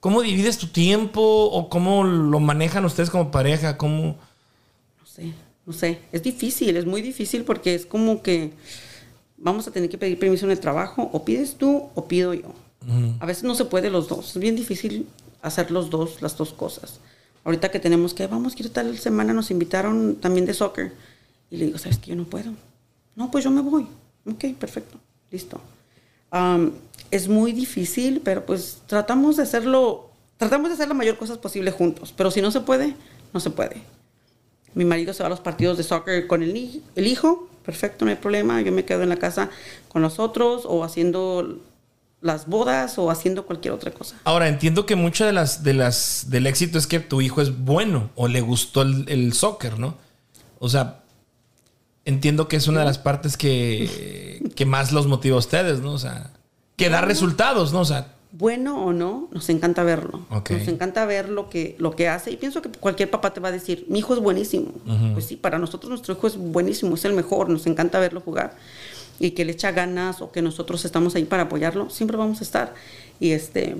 [0.00, 3.76] ¿Cómo divides tu tiempo o cómo lo manejan ustedes como pareja?
[3.76, 4.16] ¿Cómo?
[5.00, 5.32] No sé,
[5.66, 5.98] no sé.
[6.12, 8.52] Es difícil, es muy difícil porque es como que
[9.36, 11.10] vamos a tener que pedir permiso en el trabajo.
[11.12, 12.52] O pides tú o pido yo.
[13.20, 14.34] A veces no se puede los dos.
[14.34, 15.06] Es bien difícil
[15.40, 16.98] hacer los dos, las dos cosas.
[17.44, 20.92] Ahorita que tenemos que, vamos, que tal semana nos invitaron también de soccer.
[21.50, 22.52] Y le digo, ¿sabes que Yo no puedo.
[23.14, 23.86] No, pues yo me voy.
[24.26, 24.98] Ok, perfecto.
[25.30, 25.60] Listo.
[27.10, 31.70] Es muy difícil, pero pues tratamos de hacerlo, tratamos de hacer la mayor cosas posible
[31.70, 32.12] juntos.
[32.16, 32.94] Pero si no se puede,
[33.34, 33.82] no se puede.
[34.74, 38.10] Mi marido se va a los partidos de soccer con el, el hijo, perfecto, no
[38.10, 38.60] hay problema.
[38.62, 39.50] Yo me quedo en la casa
[39.88, 41.58] con los otros o haciendo
[42.20, 44.16] las bodas o haciendo cualquier otra cosa.
[44.24, 47.64] Ahora, entiendo que mucho de las, de las, del éxito es que tu hijo es
[47.64, 49.96] bueno o le gustó el, el soccer, ¿no?
[50.58, 51.02] O sea,
[52.04, 55.92] entiendo que es una de las partes que, que más los motiva a ustedes, ¿no?
[55.92, 56.30] O sea,
[56.76, 57.80] que da resultados, ¿no?
[57.80, 60.24] O sea, Bueno o no, nos encanta verlo.
[60.30, 60.52] Ok.
[60.52, 62.30] Nos encanta ver lo que, lo que hace.
[62.30, 64.72] Y pienso que cualquier papá te va a decir, mi hijo es buenísimo.
[65.12, 68.56] Pues sí, para nosotros nuestro hijo es buenísimo, es el mejor, nos encanta verlo jugar.
[69.20, 72.44] Y que le echa ganas o que nosotros estamos ahí para apoyarlo, siempre vamos a
[72.44, 72.74] estar.
[73.20, 73.76] Y este...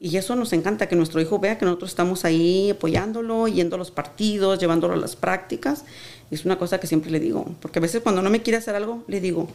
[0.00, 3.78] Y eso nos encanta, que nuestro hijo vea que nosotros estamos ahí apoyándolo, yendo a
[3.78, 5.84] los partidos, llevándolo a las prácticas.
[6.28, 8.56] Y es una cosa que siempre le digo, porque a veces cuando no me quiere
[8.56, 9.46] hacer algo, le digo,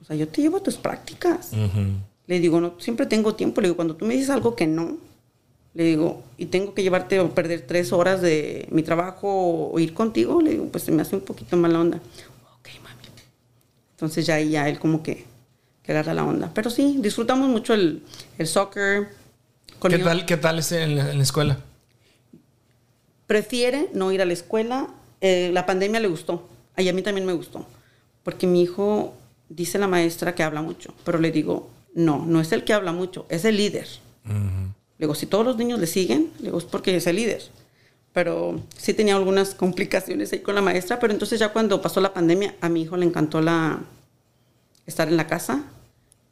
[0.00, 1.50] o sea, yo te llevo a tus prácticas.
[2.26, 3.60] Le digo, no, siempre tengo tiempo.
[3.60, 4.98] Le digo, cuando tú me dices algo que no,
[5.74, 9.94] le digo, y tengo que llevarte o perder tres horas de mi trabajo o ir
[9.94, 11.98] contigo, le digo, pues se me hace un poquito mala onda.
[12.58, 13.02] Ok, mami.
[13.92, 15.24] Entonces ya ahí ya él como que,
[15.82, 16.50] que agarra la onda.
[16.54, 18.02] Pero sí, disfrutamos mucho el,
[18.38, 19.08] el soccer.
[19.78, 21.58] Con ¿qué tal, qué tal es en la, en la escuela?
[23.26, 24.88] prefiere no ir a la escuela.
[25.20, 26.48] Eh, la pandemia le gustó.
[26.76, 27.66] Y a mí también me gustó.
[28.22, 29.14] Porque mi hijo
[29.48, 30.94] dice la maestra que habla mucho.
[31.04, 33.88] Pero le digo, no, no es el que habla mucho, es el líder.
[34.24, 37.42] Le digo, si todos los niños le siguen, le digo, es porque es el líder.
[38.12, 40.98] Pero sí tenía algunas complicaciones ahí con la maestra.
[41.00, 43.80] Pero entonces ya cuando pasó la pandemia, a mi hijo le encantó la
[44.86, 45.64] estar en la casa.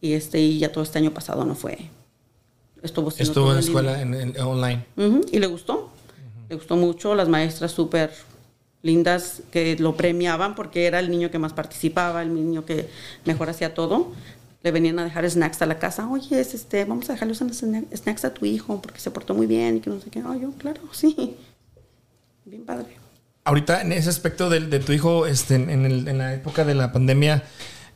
[0.01, 1.91] Y, este, y ya todo este año pasado no fue.
[2.83, 3.11] Estuvo,
[3.51, 4.85] en la escuela en, en- online.
[5.31, 5.91] Y le gustó.
[6.49, 7.15] Le gustó mucho.
[7.15, 8.13] Las maestras súper
[8.83, 12.89] lindas que lo premiaban porque era el niño que más participaba, el niño que
[13.27, 14.13] mejor hacía todo.
[14.65, 16.09] Le venían a dejar snacks a la casa.
[16.09, 19.35] Oye, es este, vamos a dejarle unos sna- snacks a tu hijo porque se portó
[19.35, 20.23] muy bien y que no sé qué.
[20.27, 21.37] Ay, yo, claro, sí.
[22.47, 22.97] Bien padre.
[23.45, 26.75] ahorita en ese aspecto de, de tu hijo, este, en, el- en la época de
[26.75, 27.45] la pandemia,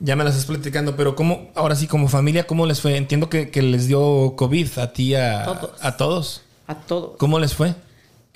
[0.00, 2.96] ya me las estás platicando, pero ¿cómo, ahora sí, como familia, cómo les fue?
[2.96, 5.70] Entiendo que, que les dio COVID a ti, a Todos.
[5.84, 6.42] a todos.
[6.66, 7.16] A todos.
[7.18, 7.74] ¿Cómo les fue?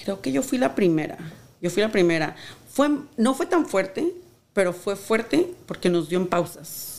[0.03, 1.19] Creo que yo fui la primera.
[1.61, 2.35] Yo fui la primera.
[2.71, 4.11] Fue, no fue tan fuerte,
[4.55, 6.92] pero fue fuerte porque nos dio en pausas.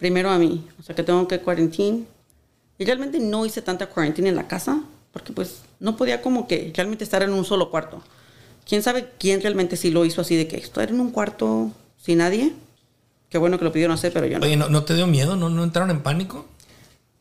[0.00, 2.08] Primero a mí, o sea que tengo que cuarentín.
[2.78, 4.82] Y realmente no hice tanta cuarentena en la casa
[5.12, 8.02] porque pues no podía como que realmente estar en un solo cuarto.
[8.66, 12.18] ¿Quién sabe quién realmente sí lo hizo así de que estar en un cuarto sin
[12.18, 12.54] nadie?
[13.28, 14.46] Qué bueno que lo pidieron hacer, pero yo no.
[14.46, 15.36] Oye, ¿no, no te dio miedo?
[15.36, 16.46] ¿No, ¿No entraron en pánico?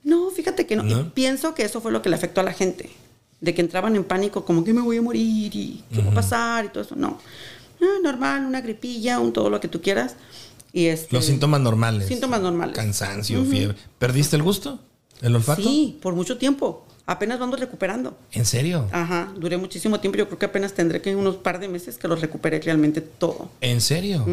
[0.04, 0.84] No, fíjate que no.
[0.84, 1.02] ¿No?
[1.02, 2.90] Y pienso que eso fue lo que le afectó a la gente.
[3.42, 6.14] De que entraban en pánico, como que me voy a morir y qué va a
[6.14, 6.96] pasar y todo eso.
[6.96, 7.20] No.
[7.82, 10.16] Ah, normal, una gripilla, un todo lo que tú quieras.
[10.72, 12.08] Y este, Los síntomas normales.
[12.08, 12.76] Síntomas normales.
[12.76, 13.78] Cansancio, fiebre.
[13.98, 14.80] ¿Perdiste el gusto?
[15.22, 15.64] ¿El olfato?
[15.64, 16.86] Sí, por mucho tiempo.
[17.06, 18.16] Apenas vamos recuperando.
[18.32, 18.88] ¿En serio?
[18.92, 20.20] Ajá, duré muchísimo tiempo.
[20.20, 23.50] Yo creo que apenas tendré que unos par de meses que lo recupere realmente todo.
[23.62, 24.26] ¿En serio?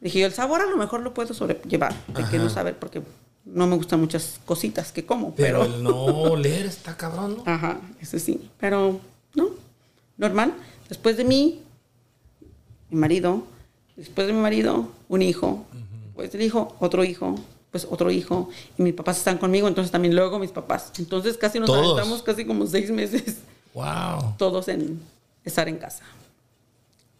[0.00, 1.94] Dije yo, el sabor a lo mejor lo puedo sobrellevar.
[2.30, 3.00] Que no saber, porque
[3.44, 5.34] no me gustan muchas cositas que como.
[5.36, 7.42] Pero pero el no oler está cabrón, ¿no?
[7.46, 8.50] Ajá, eso sí.
[8.58, 9.00] Pero,
[9.34, 9.50] no,
[10.16, 10.52] normal.
[10.88, 11.62] Después de mí,
[12.90, 13.44] mi marido.
[14.00, 15.64] Después de mi marido, un hijo.
[16.06, 17.36] Después del hijo, otro hijo.
[17.70, 18.48] Pues otro hijo.
[18.78, 20.90] Y mis papás están conmigo, entonces también luego mis papás.
[20.98, 23.36] Entonces casi nos aventamos casi como seis meses
[23.74, 24.34] Wow.
[24.38, 25.00] todos en
[25.44, 26.02] estar en casa.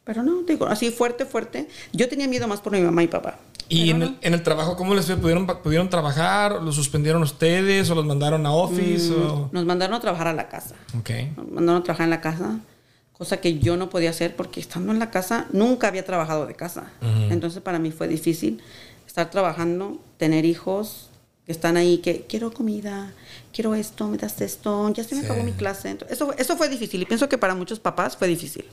[0.04, 1.68] Pero no, digo, así fuerte, fuerte.
[1.92, 3.38] Yo tenía miedo más por mi mamá y papá.
[3.68, 4.04] ¿Y en no.
[4.06, 5.16] el, en el trabajo cómo les fue?
[5.16, 6.60] ¿Pudieron, ¿Pudieron trabajar?
[6.60, 7.88] ¿Lo suspendieron ustedes?
[7.90, 9.12] ¿O los mandaron a office?
[9.14, 10.74] o- Nos mandaron a trabajar a la casa.
[10.98, 11.10] Ok.
[11.36, 12.58] Nos mandaron a trabajar en la casa,
[13.20, 16.54] cosa que yo no podía hacer porque estando en la casa nunca había trabajado de
[16.54, 16.90] casa.
[17.28, 18.62] Entonces para mí fue difícil
[19.06, 21.10] estar trabajando, tener hijos
[21.44, 23.12] que están ahí, que quiero comida,
[23.52, 25.26] quiero esto, me das esto, ya se me Sí.
[25.26, 25.90] acabó mi clase.
[25.90, 28.64] Entonces, eso, eso fue difícil y pienso que para muchos papás fue difícil.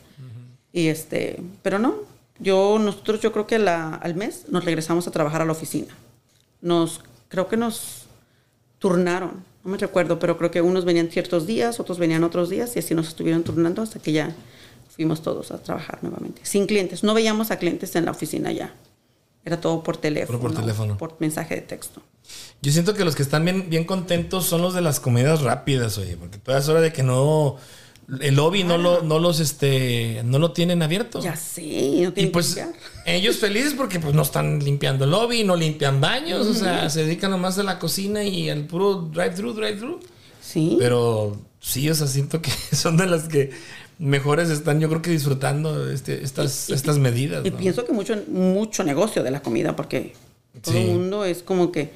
[0.71, 1.95] Y este, pero no,
[2.39, 5.93] yo, nosotros yo creo que la- al mes nos regresamos a trabajar a la oficina.
[6.61, 8.05] Nos, creo que nos
[8.79, 12.73] turnaron, no me recuerdo, pero creo que unos venían ciertos días, otros venían otros días
[12.77, 14.33] y así nos estuvieron turnando hasta que ya
[14.95, 16.39] fuimos todos a trabajar nuevamente.
[16.45, 18.73] Sin clientes, no veíamos a clientes en la oficina ya.
[19.43, 20.39] Era todo por teléfono.
[20.39, 20.97] por teléfono.
[20.97, 22.01] Por mensaje de texto.
[22.61, 25.97] Yo siento que los que están bien, bien contentos son los de las comidas rápidas,
[25.97, 27.57] oye, porque toda es hora de que no.
[28.21, 31.19] El lobby no lo, no los este no lo tienen abierto.
[31.21, 32.81] Ya sé, no Y tienen pues que limpiar.
[33.05, 37.03] ellos felices porque pues no están limpiando el lobby, no limpian baños, o sea, se
[37.03, 39.99] dedican nomás a la cocina y al puro drive-thru, drive-thru.
[40.41, 40.77] Sí.
[40.79, 43.51] Pero sí, o sea, siento que son de las que
[43.99, 47.45] mejores están, yo creo que disfrutando este, estas, estas medidas.
[47.45, 47.57] Y ¿no?
[47.57, 50.13] pienso que mucho, mucho negocio de la comida, porque
[50.61, 50.79] todo Sí.
[50.79, 51.91] el mundo es como que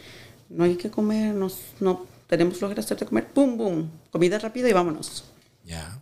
[0.50, 4.67] no hay que comer, nos, no tenemos flojera hacer de comer, pum, pum, comida rápida
[4.69, 5.24] y vámonos.
[5.65, 6.00] Ya.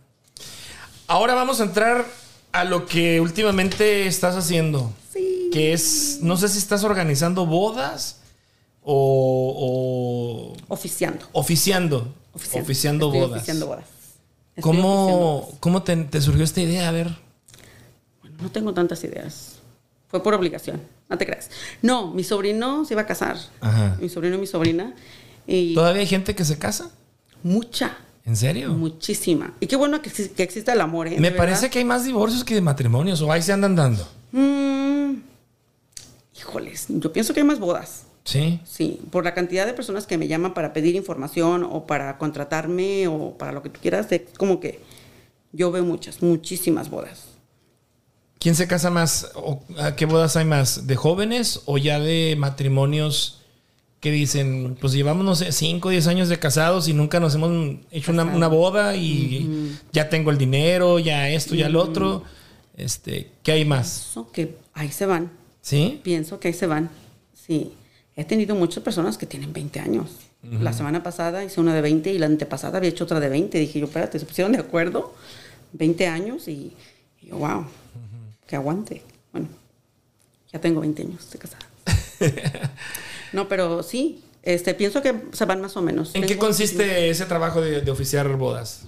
[1.06, 2.06] Ahora vamos a entrar
[2.52, 4.92] a lo que últimamente estás haciendo.
[5.12, 5.50] Sí.
[5.52, 8.20] Que es, no sé si estás organizando bodas
[8.82, 11.26] o, o Oficiando.
[11.32, 12.14] oficiando.
[12.32, 13.36] Oficiando, Oficiando Estoy bodas.
[13.38, 13.84] Oficiando bodas.
[13.84, 15.56] Estoy oficiando ¿Cómo, bodas.
[15.60, 16.88] cómo te, te surgió esta idea?
[16.88, 17.08] A ver.
[18.20, 19.56] Bueno, no tengo tantas ideas.
[20.08, 21.50] Fue por obligación, no te creas.
[21.82, 23.36] No, mi sobrino se iba a casar.
[23.60, 23.96] Ajá.
[24.00, 24.94] Mi sobrino y mi sobrina.
[25.46, 26.90] Y ¿Todavía hay gente que se casa?
[27.42, 27.96] mucha,
[28.30, 28.68] ¿En serio?
[28.74, 29.54] muchísima.
[29.58, 31.16] Y qué bueno que, que exista el amor, ¿eh?
[31.18, 31.72] Me parece verdad.
[31.72, 34.06] que hay más divorcios que de matrimonios, o ahí se andan dando.
[34.30, 35.16] Mm,
[36.38, 38.04] híjoles, yo pienso que hay más bodas.
[38.22, 38.60] Sí.
[38.64, 43.08] Sí, por la cantidad de personas que me llaman para pedir información o para contratarme
[43.08, 44.78] o para lo que tú quieras, es como que
[45.50, 47.24] yo veo muchas, muchísimas bodas.
[48.38, 49.32] ¿Quién se casa más?
[49.34, 50.86] ¿O ¿A qué bodas hay más?
[50.86, 53.39] ¿De jóvenes o ya de matrimonios
[54.00, 57.34] que dicen, pues llevamos, no sé, 5 o 10 años de casados y nunca nos
[57.34, 62.24] hemos hecho una, una boda y ya tengo el dinero, ya esto, ya lo otro?
[62.76, 64.10] Este, ¿Qué hay más?
[64.10, 66.00] Eso que ahí se van, ¿Sí?
[66.02, 66.88] pienso que ahí se van.
[67.34, 67.72] Sí,
[68.16, 70.10] he tenido muchas personas que tienen 20 años.
[70.42, 73.58] La semana pasada hice una de 20 y la antepasada había hecho otra de 20.
[73.58, 75.14] Dije yo, espérate, se pusieron de acuerdo,
[75.74, 76.72] 20 años y,
[77.20, 77.66] y yo, wow,
[78.46, 79.02] que aguante.
[79.32, 79.48] Bueno,
[80.50, 81.66] ya tengo 20 años de casada.
[83.32, 86.14] no, pero sí, este, pienso que se van más o menos.
[86.14, 88.86] ¿En qué consiste ese trabajo de, de oficiar bodas?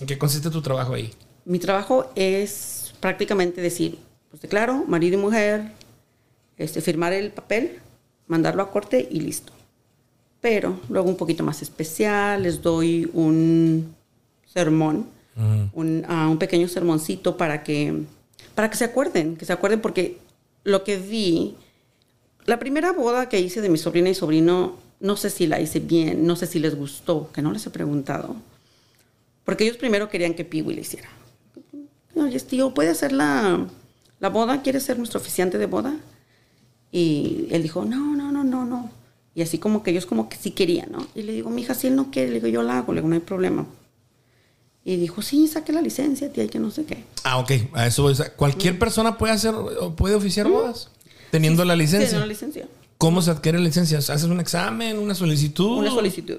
[0.00, 1.12] ¿En qué consiste tu trabajo ahí?
[1.44, 3.98] Mi trabajo es prácticamente decir,
[4.30, 5.72] pues declaro, marido y mujer,
[6.56, 7.80] este, firmar el papel,
[8.26, 9.52] mandarlo a corte y listo.
[10.40, 13.94] Pero luego un poquito más especial, les doy un
[14.46, 15.06] sermón,
[15.72, 18.02] un, ah, un pequeño sermoncito para que,
[18.54, 20.18] para que se acuerden, que se acuerden porque
[20.62, 21.56] lo que vi,
[22.46, 25.80] la primera boda que hice de mi sobrina y sobrino, no sé si la hice
[25.80, 28.36] bien, no sé si les gustó, que no les he preguntado.
[29.44, 31.08] Porque ellos primero querían que Piwi le hiciera.
[32.16, 33.66] Oye, tío, ¿puede hacer la,
[34.20, 34.62] la boda?
[34.62, 35.96] ¿Quiere ser nuestro oficiante de boda?
[36.92, 38.90] Y él dijo, no, no, no, no, no.
[39.34, 41.06] Y así como que ellos como que sí querían, ¿no?
[41.14, 43.08] Y le digo, mija, si él no quiere, le digo, yo la hago, le digo,
[43.08, 43.66] no hay problema.
[44.84, 47.04] Y dijo, sí, saque la licencia, tía, y que no sé qué.
[47.24, 47.50] Ah, ok.
[47.72, 48.12] A eso voy.
[48.12, 49.54] O sea, ¿Cualquier persona puede hacer
[49.96, 50.90] puede oficiar bodas?
[51.38, 52.18] Teniendo la licencia.
[52.18, 52.68] la licencia.
[52.98, 53.98] ¿Cómo se adquiere la licencia?
[53.98, 55.78] ¿Haces un examen, una solicitud?
[55.78, 56.38] Una solicitud.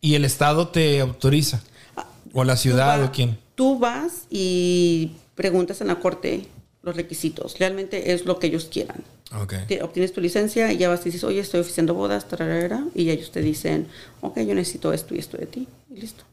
[0.00, 1.62] Y el Estado te autoriza.
[1.96, 3.38] Ah, O la ciudad o quién.
[3.54, 6.46] Tú vas y preguntas en la corte
[6.82, 7.58] los requisitos.
[7.58, 9.02] Realmente es lo que ellos quieran.
[9.40, 9.54] Ok.
[9.68, 13.08] Te- Obtienes tu licencia y ya vas y dices, oye, estoy oficiando bodas, tararara, y
[13.10, 13.86] ellos te dicen,
[14.20, 16.24] ok, yo necesito esto y esto de ti, y listo.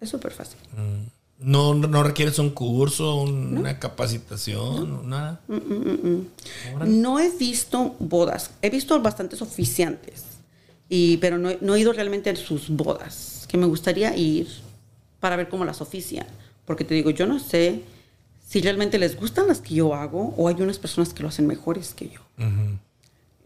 [0.00, 0.58] Es súper fácil.
[1.38, 5.40] No, no requieres un curso, un- una capacitación, nada.
[6.86, 10.24] No he visto bodas, he visto bastantes oficiantes,
[10.88, 14.46] y, pero no, no he ido realmente a sus bodas, que me gustaría ir
[15.20, 16.26] para ver cómo las ofician.
[16.64, 17.82] Porque te digo, yo no sé
[18.48, 21.46] si realmente les gustan las que yo hago o hay unas personas que lo hacen
[21.46, 22.20] mejores que yo.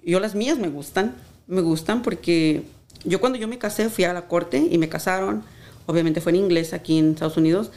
[0.05, 1.15] Yo las mías me gustan,
[1.47, 2.63] me gustan porque
[3.05, 5.43] yo cuando yo me casé fui a la corte y me casaron,
[5.91, 7.71] obviamente fue en inglés aquí en Estados Unidos,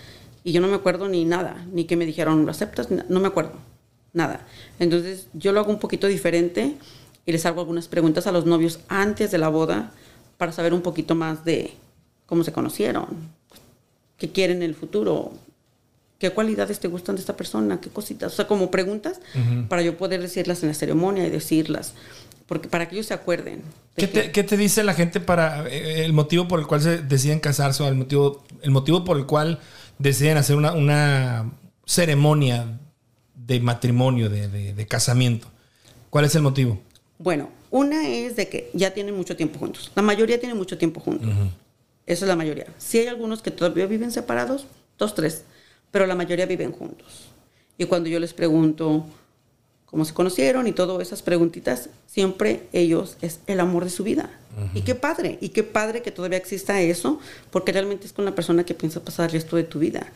[0.43, 2.89] y yo no me acuerdo ni nada, ni que me dijeron, ¿lo aceptas?
[2.91, 3.54] No me acuerdo,
[4.13, 4.45] nada.
[4.80, 6.76] Entonces yo lo hago un poquito diferente
[7.26, 9.91] y les hago algunas preguntas a los novios antes de la boda
[10.38, 11.73] para saber un poquito más de
[12.26, 13.08] cómo se conocieron,
[14.17, 15.32] qué quieren en el futuro,
[16.19, 19.21] qué cualidades te gustan de esta persona, qué cositas, o sea, como preguntas
[19.69, 21.93] para yo poder decirlas en la ceremonia y decirlas,
[22.47, 23.62] porque para que ellos se acuerden.
[23.95, 26.82] de ¿Qué te, qué te dice la gente para eh, el motivo por el cual
[26.82, 29.60] se deciden casarse o el motivo, el motivo por el cual
[29.99, 31.51] deciden hacer una, una
[31.86, 32.79] ceremonia
[33.36, 35.47] de matrimonio, de, de- de casamiento?
[36.10, 36.79] ¿Cuál es el motivo?
[37.17, 39.91] Bueno, una es de que ya tienen mucho tiempo juntos.
[39.95, 41.29] La mayoría tiene mucho tiempo juntos.
[42.06, 42.67] Esa es la mayoría.
[42.77, 45.45] Sí hay algunos que todavía viven separados, dos, tres,
[45.91, 47.29] pero la mayoría viven juntos.
[47.77, 49.06] Y cuando yo les pregunto
[49.93, 54.27] cómo se conocieron y todas esas preguntitas, siempre ellos es el amor de su vida.
[54.73, 57.19] Y qué padre, y qué padre que todavía exista eso,
[57.51, 60.12] porque realmente es con la persona que piensas pasar el resto de tu vida.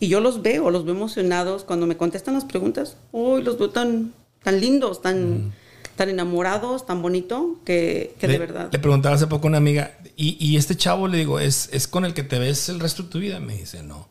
[0.00, 2.96] Y yo los veo, los veo emocionados cuando me contestan las preguntas.
[3.12, 5.52] Uy, los veo tan, tan lindos, tan,
[5.96, 8.70] tan enamorados, tan bonito, que, que de verdad.
[8.72, 11.86] Le preguntaba hace poco a una amiga, y, y este chavo le digo, ¿es, ¿es
[11.86, 13.40] con el que te ves el resto de tu vida?
[13.40, 14.08] Me dice, no.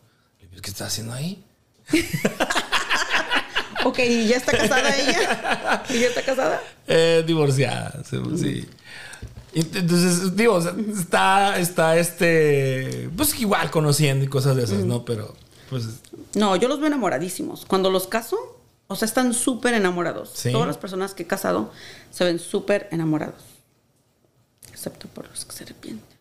[0.62, 1.42] ¿Qué estás haciendo ahí?
[3.84, 5.82] Ok, ¿y ya está casada ella?
[5.90, 6.62] ¿Y ya está casada?
[6.86, 8.66] Eh, divorciada, sí.
[9.54, 10.58] Entonces, digo,
[10.98, 15.04] está, está este, pues igual conociendo y cosas de esas, ¿no?
[15.04, 15.34] Pero,
[15.70, 15.84] pues,
[16.34, 17.64] No, yo los veo enamoradísimos.
[17.66, 18.36] Cuando los caso,
[18.88, 20.30] o sea, están súper enamorados.
[20.34, 20.52] Sí.
[20.52, 21.72] Todas las personas que he casado
[22.10, 23.42] se ven súper enamorados.
[24.70, 26.18] Excepto por los que se arrepienten.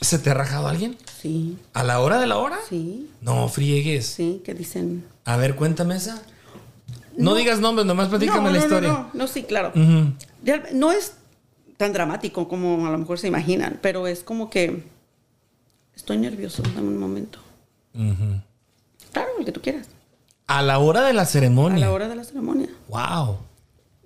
[0.00, 0.96] ¿se te ha rajado alguien?
[1.20, 2.58] Sí, ¿A la hora de la hora?
[2.66, 4.06] sí, No, friegues.
[4.06, 5.04] sí, que dicen...
[5.26, 6.22] A ver, cuéntame esa.
[7.20, 7.36] No, No.
[7.36, 8.88] digas nombres, nomás platícame no, la historia.
[8.88, 9.72] No, no, no, sí, claro.
[10.72, 11.14] No es
[11.76, 14.84] tan dramático como a lo mejor se imaginan, pero es como que
[15.94, 17.38] estoy nervioso, dame un momento.
[19.12, 19.88] Claro, el que tú quieras.
[20.46, 21.78] A la hora de la A ceremonia.
[21.78, 22.68] la hora de la ceremonia.
[22.88, 23.38] Wow.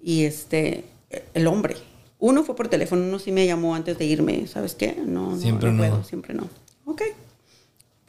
[0.02, 0.84] Y este,
[1.32, 1.76] el hombre.
[2.18, 4.46] Uno fue por teléfono, uno sí me llamó antes de irme.
[4.46, 4.96] ¿Sabes qué?
[5.06, 5.88] No, Siempre no, no.
[5.90, 6.48] puedo, siempre no.
[6.86, 7.02] Ok,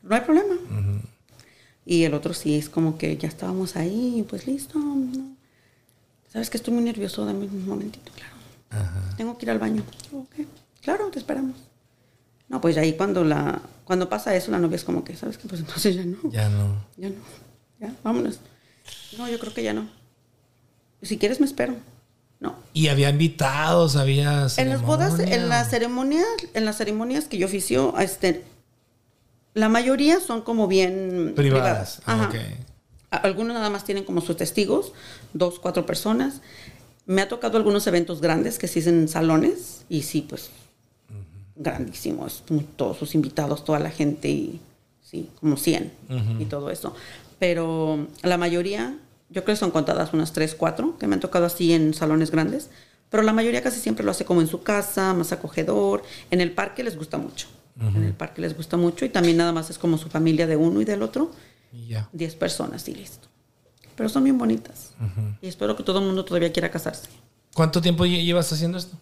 [0.04, 0.56] no hay problema.
[1.86, 4.80] Y el otro sí es como que ya estábamos ahí, pues listo.
[4.80, 5.36] no.
[6.28, 7.26] ¿Sabes que estoy muy nervioso?
[7.26, 8.36] Dame un momentito, claro.
[9.16, 9.84] Tengo que ir al baño.
[10.12, 10.48] Ok,
[10.82, 11.56] claro, te esperamos.
[12.50, 15.48] No, pues ahí cuando la cuando pasa eso, la novia es como que, ¿sabes qué?
[15.48, 16.18] Pues entonces ya no.
[16.32, 16.86] Ya no.
[16.98, 17.16] Ya no.
[17.80, 18.40] Ya, vámonos.
[19.18, 19.88] No, yo creo que ya no.
[21.02, 21.76] Si quieres me espero.
[22.40, 22.56] No.
[22.74, 24.48] Y había invitados, había.
[24.58, 25.48] En las bodas, en ceremonia.
[25.48, 28.44] las ceremonias, en las ceremonias que yo oficio, este,
[29.56, 32.02] la mayoría son como bien Privadas.
[32.06, 32.30] privadas.
[32.30, 32.32] Ajá.
[33.10, 34.92] Algunos nada más tienen como sus testigos,
[35.34, 36.42] dos, cuatro personas.
[37.06, 40.50] Me ha tocado algunos eventos grandes que sí es en salones y sí, pues
[41.56, 42.44] grandísimos,
[42.76, 44.60] todos sus invitados, toda la gente y
[45.02, 45.94] sí, como 100
[46.40, 46.94] y todo eso.
[47.40, 48.98] Pero la mayoría,
[49.30, 52.32] yo creo que son contadas unas 3, 4 que me han tocado así en salones
[52.32, 52.70] grandes,
[53.10, 56.04] pero la mayoría casi siempre lo hace como en su casa, más acogedor.
[56.32, 57.48] En el parque les gusta mucho.
[57.80, 60.56] En el parque les gusta mucho y también nada más es como su familia de
[60.56, 61.32] uno y del otro.
[61.74, 62.10] Y ya.
[62.14, 63.28] 10 personas y listo.
[63.98, 64.94] Pero son bien bonitas.
[65.42, 67.10] Y espero que todo el mundo todavía quiera casarse.
[67.54, 68.98] ¿Cuánto tiempo lle- llevas haciendo esto?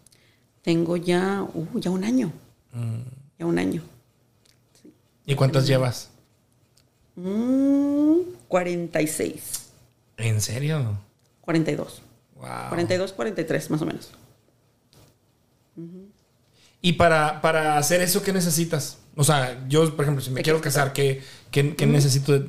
[0.64, 2.32] Tengo ya, uh, ya un año.
[3.38, 3.84] Ya un año.
[5.26, 6.10] ¿Y cuántas llevas?
[7.16, 9.70] Mm, 46.
[10.18, 10.98] ¿En serio?
[11.42, 12.02] 42.
[12.36, 12.46] Wow.
[12.70, 14.12] 42, 43 más o menos.
[16.86, 18.98] Y para, para hacer eso, ¿qué necesitas?
[19.16, 22.38] O sea, yo, por ejemplo, si me ¿De quiero casar, ¿qué, qué, qué necesito?
[22.38, 22.48] de-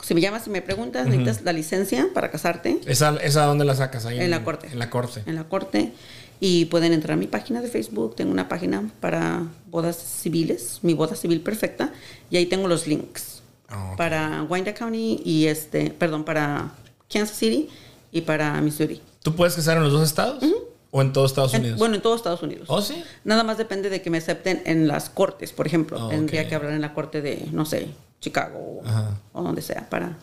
[0.00, 3.74] Si me llamas y me preguntas, necesitas la licencia para casarte ¿Esa, ¿Esa dónde la
[3.74, 4.06] sacas?
[4.06, 4.68] Ahí en la corte.
[4.70, 5.24] En la corte.
[5.26, 5.92] En la corte.
[6.38, 8.14] Y pueden entrar a mi página de Facebook.
[8.14, 11.92] Tengo una página para bodas civiles, mi boda civil perfecta.
[12.30, 13.42] Y ahí tengo los links.
[13.68, 13.94] Ah.
[13.96, 16.74] Para Wyandotte County y este, perdón, para
[17.12, 17.68] Kansas City
[18.12, 19.00] y para Missouri.
[19.22, 20.44] ¿Tú puedes casar en los dos estados?
[20.94, 21.78] ¿O en todos Estados En- Unidos?
[21.78, 22.66] bueno, en todos Estados Unidos.
[22.70, 23.02] ¿Oh, sí?
[23.24, 25.98] Nada más depende de que me acepten en las cortes, por ejemplo.
[25.98, 27.88] Ah, Tendría que hablar en la corte de, no sé,
[28.20, 29.18] Chicago o- Ajá.
[29.32, 30.16] o donde sea para,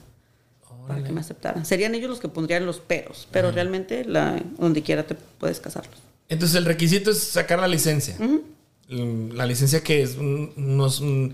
[0.88, 1.66] para que me aceptaran.
[1.66, 5.96] Serían ellos los que pondrían los peros, pero realmente la, donde quiera te puedes casarlos.
[6.30, 8.16] Entonces el requisito es sacar la licencia.
[8.20, 11.00] Mm, La licencia que es un- unos...
[11.00, 11.34] un,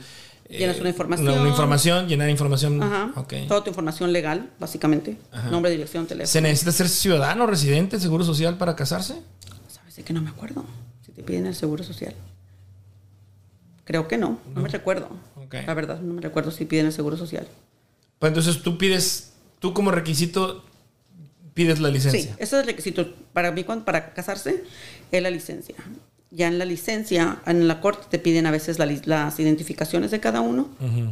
[0.50, 1.28] Llenas una información.
[1.28, 2.82] Una, una información, llenar información.
[2.84, 3.12] Ajá.
[3.16, 3.34] Ok.
[3.48, 5.18] Toda tu información legal, básicamente.
[5.32, 5.50] Ajá.
[5.50, 6.32] Nombre, dirección, teléfono.
[6.32, 9.16] ¿Se necesita ser ciudadano, residente, seguro social para casarse?
[9.68, 10.64] ¿Sabes que no me acuerdo?
[11.06, 12.14] Si te piden el seguro social.
[13.86, 15.10] Creo que no, no, me recuerdo.
[15.36, 15.56] Ok.
[15.66, 17.48] La verdad, no me recuerdo si piden el seguro social.
[18.20, 20.64] Pues entonces tú pides, tú como requisito
[21.54, 22.32] pides la Sí, licencia.
[22.34, 23.14] ese es el requisito.
[23.34, 24.64] Para mí, para casarse,
[25.12, 25.76] es la licencia.
[26.36, 30.20] Ya en la licencia, en la corte te piden a veces la las identificaciones de
[30.20, 30.68] cada uno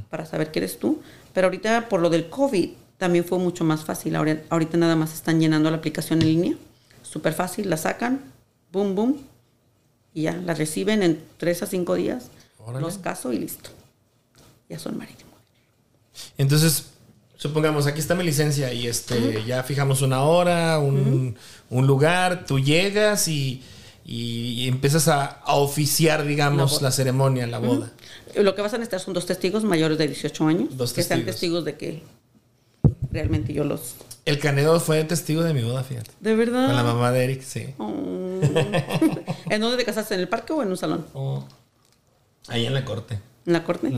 [0.09, 1.01] para saber que eres tú.
[1.33, 4.15] Pero ahorita, por lo del COVID, también fue mucho más fácil.
[4.17, 6.53] Ahora- Ahorita nada más están llenando la aplicación en línea.
[7.03, 8.19] Súper fácil, la sacan,
[8.71, 9.17] boom, boom,
[10.13, 12.25] y ya, la reciben en tres a cinco días.
[12.59, 12.81] Órale.
[12.81, 13.69] Los caso y listo.
[14.69, 15.33] Ya son marítimos.
[16.37, 16.87] Entonces,
[17.37, 21.35] supongamos, aquí está mi licencia y este ya fijamos una hora, un,
[21.69, 23.61] un lugar, tú llegas y,
[24.05, 27.91] y empiezas a, a oficiar, digamos, La ceremonia, la boda.
[28.35, 30.77] Lo que vas a necesitar son dos testigos mayores de 18 años.
[30.77, 31.63] Dos que sean testigos.
[31.63, 32.03] testigos de que
[33.11, 33.95] realmente yo los...
[34.25, 36.11] El Canedo fue testigo de mi boda, fíjate.
[36.19, 36.67] ¿De verdad?
[36.67, 37.73] Con la mamá de Eric, sí.
[37.77, 38.39] Oh.
[39.49, 40.15] ¿En dónde te casaste?
[40.15, 41.05] ¿En el parque o en un salón?
[41.13, 41.45] Oh.
[42.47, 43.19] Ahí en la corte.
[43.45, 43.91] ¿En la corte?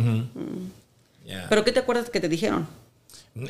[1.25, 1.45] Ya.
[1.49, 2.67] ¿Pero qué te acuerdas que te dijeron?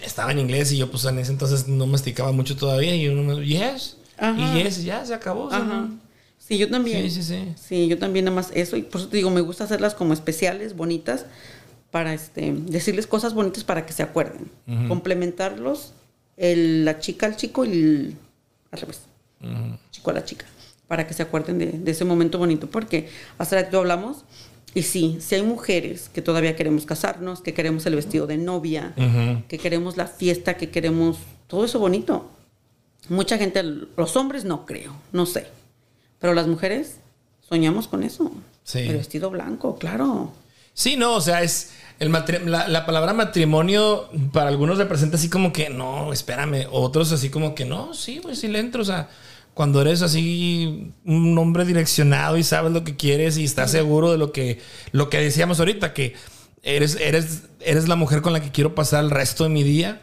[0.03, 3.24] Estaba en inglés y yo pues en ese entonces no masticaba mucho todavía y uno
[3.24, 3.97] me yes.
[4.18, 4.36] Ajá.
[4.38, 5.51] Y yes, ya se acabó.
[5.51, 5.89] Ajá.
[6.48, 7.10] Sí, yo también.
[7.10, 7.54] Sí, sí, sí.
[7.58, 8.78] Sí, yo también nada más eso.
[8.78, 11.26] Y por eso te digo, me gusta hacerlas como especiales, bonitas,
[11.91, 14.52] para este, decirles cosas bonitas para que se acuerden.
[14.88, 15.93] Complementarlos,
[16.38, 18.16] el- la chica al chico y el,
[18.72, 19.02] al revés.
[19.91, 20.46] Chico a la chica.
[20.88, 22.70] Para que se acuerden de, de ese momento bonito.
[22.70, 24.26] Porque hace rato hablamos,
[24.76, 28.93] y sí, si hay mujeres que todavía queremos casarnos, que queremos el vestido de novia,
[29.48, 31.18] que queremos la fiesta, que queremos
[31.48, 32.30] todo eso bonito.
[33.10, 35.48] Mucha gente, los hombres no creo, no sé.
[36.20, 36.97] Pero las mujeres
[37.47, 38.32] soñamos con eso.
[38.63, 38.80] Sí.
[38.80, 40.32] El vestido blanco, claro.
[40.74, 45.70] Sí, no, o sea, es el la palabra matrimonio para algunos representa así como que
[45.70, 49.07] no, espérame, otros así como que no, sí, pues sí le entro, o sea,
[49.53, 54.18] cuando eres así un hombre direccionado y sabes lo que quieres y estás seguro de
[54.18, 54.59] lo que
[54.91, 56.13] lo que decíamos ahorita que
[56.61, 60.01] eres eres eres la mujer con la que quiero pasar el resto de mi día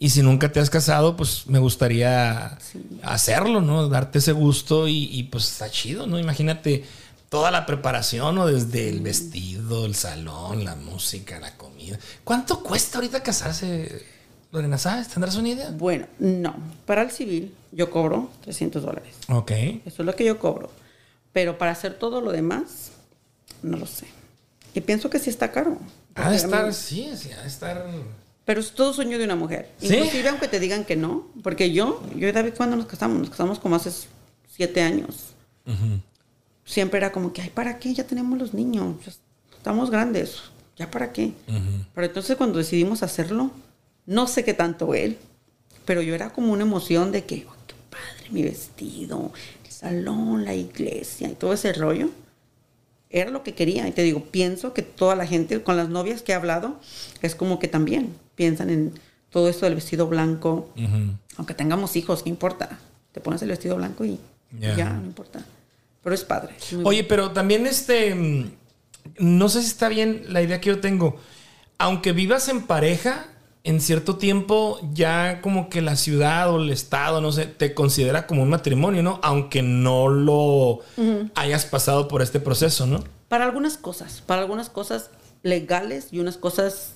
[0.00, 2.58] y si nunca te has casado, pues me gustaría
[3.02, 3.86] hacerlo, ¿no?
[3.88, 6.18] Darte ese gusto y, y, pues está chido, ¿no?
[6.18, 6.84] Imagínate
[7.28, 8.46] toda la preparación, ¿no?
[8.46, 11.98] Desde el vestido, el salón, la música, la comida.
[12.24, 14.04] ¿Cuánto cuesta ahorita casarse,
[14.52, 14.78] Lorena?
[14.78, 15.08] ¿Sabes?
[15.08, 15.70] ¿Tendrás una idea?
[15.70, 16.56] Bueno, no.
[16.86, 19.14] Para el civil yo cobro 300 dólares.
[19.28, 19.50] Ok.
[19.84, 20.70] Eso es lo que yo cobro.
[21.32, 22.90] Pero para hacer todo lo demás,
[23.62, 24.06] no lo sé.
[24.74, 25.78] Y pienso que sí está caro.
[26.14, 27.86] Ha de mí- estar, sí, sí, ha de estar...
[28.44, 29.70] Pero es todo sueño de una mujer.
[29.78, 29.94] ¿Sí?
[29.94, 31.28] Inclusive aunque te digan que no.
[31.42, 33.18] Porque yo, yo y David, cuando nos casamos?
[33.18, 33.90] Nos casamos como hace
[34.48, 35.34] siete años.
[36.64, 37.92] Siempre era como que, ay, ¿para qué?
[37.94, 38.96] Ya tenemos los niños.
[39.04, 39.12] ya
[39.56, 40.42] estamos grandes.
[40.76, 41.32] ¿Ya para qué?
[41.94, 43.50] Pero entonces cuando decidimos hacerlo,
[44.06, 45.18] no sé qué tanto él,
[45.84, 49.32] pero yo era como una emoción de que, "Ay, qué padre, mi vestido,
[49.64, 52.08] el salón, la iglesia y todo ese rollo.
[53.10, 53.86] Era lo que quería.
[53.88, 56.80] Y te digo, pienso que toda la gente, con las novias que he hablado,
[57.22, 58.94] es como que también piensan en
[59.28, 60.70] todo esto del vestido blanco.
[61.36, 62.78] Aunque tengamos hijos, ¿qué importa?
[63.12, 64.18] Te pones el vestido blanco y
[64.58, 64.74] Ya.
[64.76, 65.44] ya, no importa.
[66.02, 66.54] Pero es padre.
[66.58, 68.14] es Oye, pero también este.
[68.14, 68.50] mm,
[69.18, 71.18] No sé si está bien la idea que yo tengo.
[71.76, 73.26] Aunque vivas en pareja,
[73.62, 78.26] en cierto tiempo ya como que la ciudad o el estado, no sé, te considera
[78.26, 79.20] como un matrimonio, ¿no?
[79.22, 80.80] Aunque no lo
[81.34, 83.04] hayas pasado por este proceso, ¿no?
[83.28, 85.10] Para algunas cosas, para algunas cosas
[85.42, 86.94] legales y unas cosas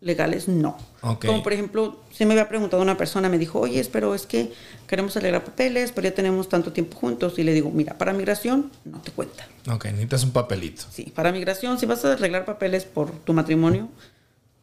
[0.00, 0.78] legales no.
[1.02, 1.26] Ok.
[1.26, 4.52] Como por ejemplo, se me había preguntado una persona, me dijo, oye, pero es que
[4.86, 7.38] queremos arreglar papeles, pero ya tenemos tanto tiempo juntos.
[7.38, 9.46] Y le digo, mira, para migración no te cuenta.
[9.70, 10.84] Ok, necesitas un papelito.
[10.90, 13.88] Sí, para migración, si vas a arreglar papeles por tu matrimonio,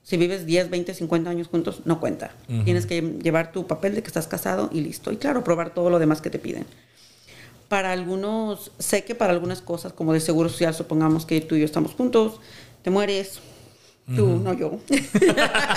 [0.04, 2.32] si vives 10, 20, 50 años juntos, no cuenta.
[2.64, 5.12] Tienes que llevar tu papel de que estás casado y listo.
[5.12, 6.66] Y claro, probar todo lo demás que te piden.
[7.68, 11.60] Para algunos, sé que para algunas cosas, como de seguro social, supongamos que tú y
[11.60, 12.40] yo estamos juntos,
[12.84, 13.42] te mueres,
[14.16, 14.80] Tú, no yo.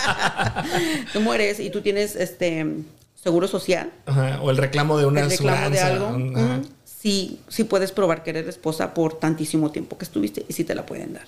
[1.13, 2.67] tú mueres y tú tienes este
[3.15, 3.91] seguro social.
[4.07, 6.07] Ajá, O el reclamo de una el reclamo de algo.
[6.37, 6.61] ajá.
[6.85, 10.75] Sí, sí puedes probar que eres esposa por tantísimo tiempo que estuviste y sí te
[10.75, 11.25] la pueden dar.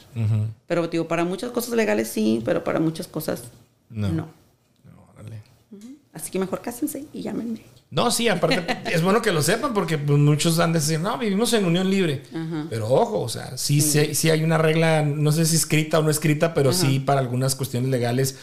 [0.66, 3.44] Pero digo, para muchas cosas legales sí, pero para muchas cosas
[3.88, 4.08] No.
[4.08, 4.28] no.
[4.84, 5.02] No.
[6.12, 7.62] Así que mejor cásense y llámenme.
[7.92, 11.18] No, sí, aparte es bueno que lo sepan porque pues, muchos han de decir, no,
[11.18, 12.22] vivimos en unión libre.
[12.70, 16.02] Pero ojo, o sea, sí, sí, sí hay una regla, no sé si escrita o
[16.02, 18.38] no escrita, pero sí para algunas cuestiones legales,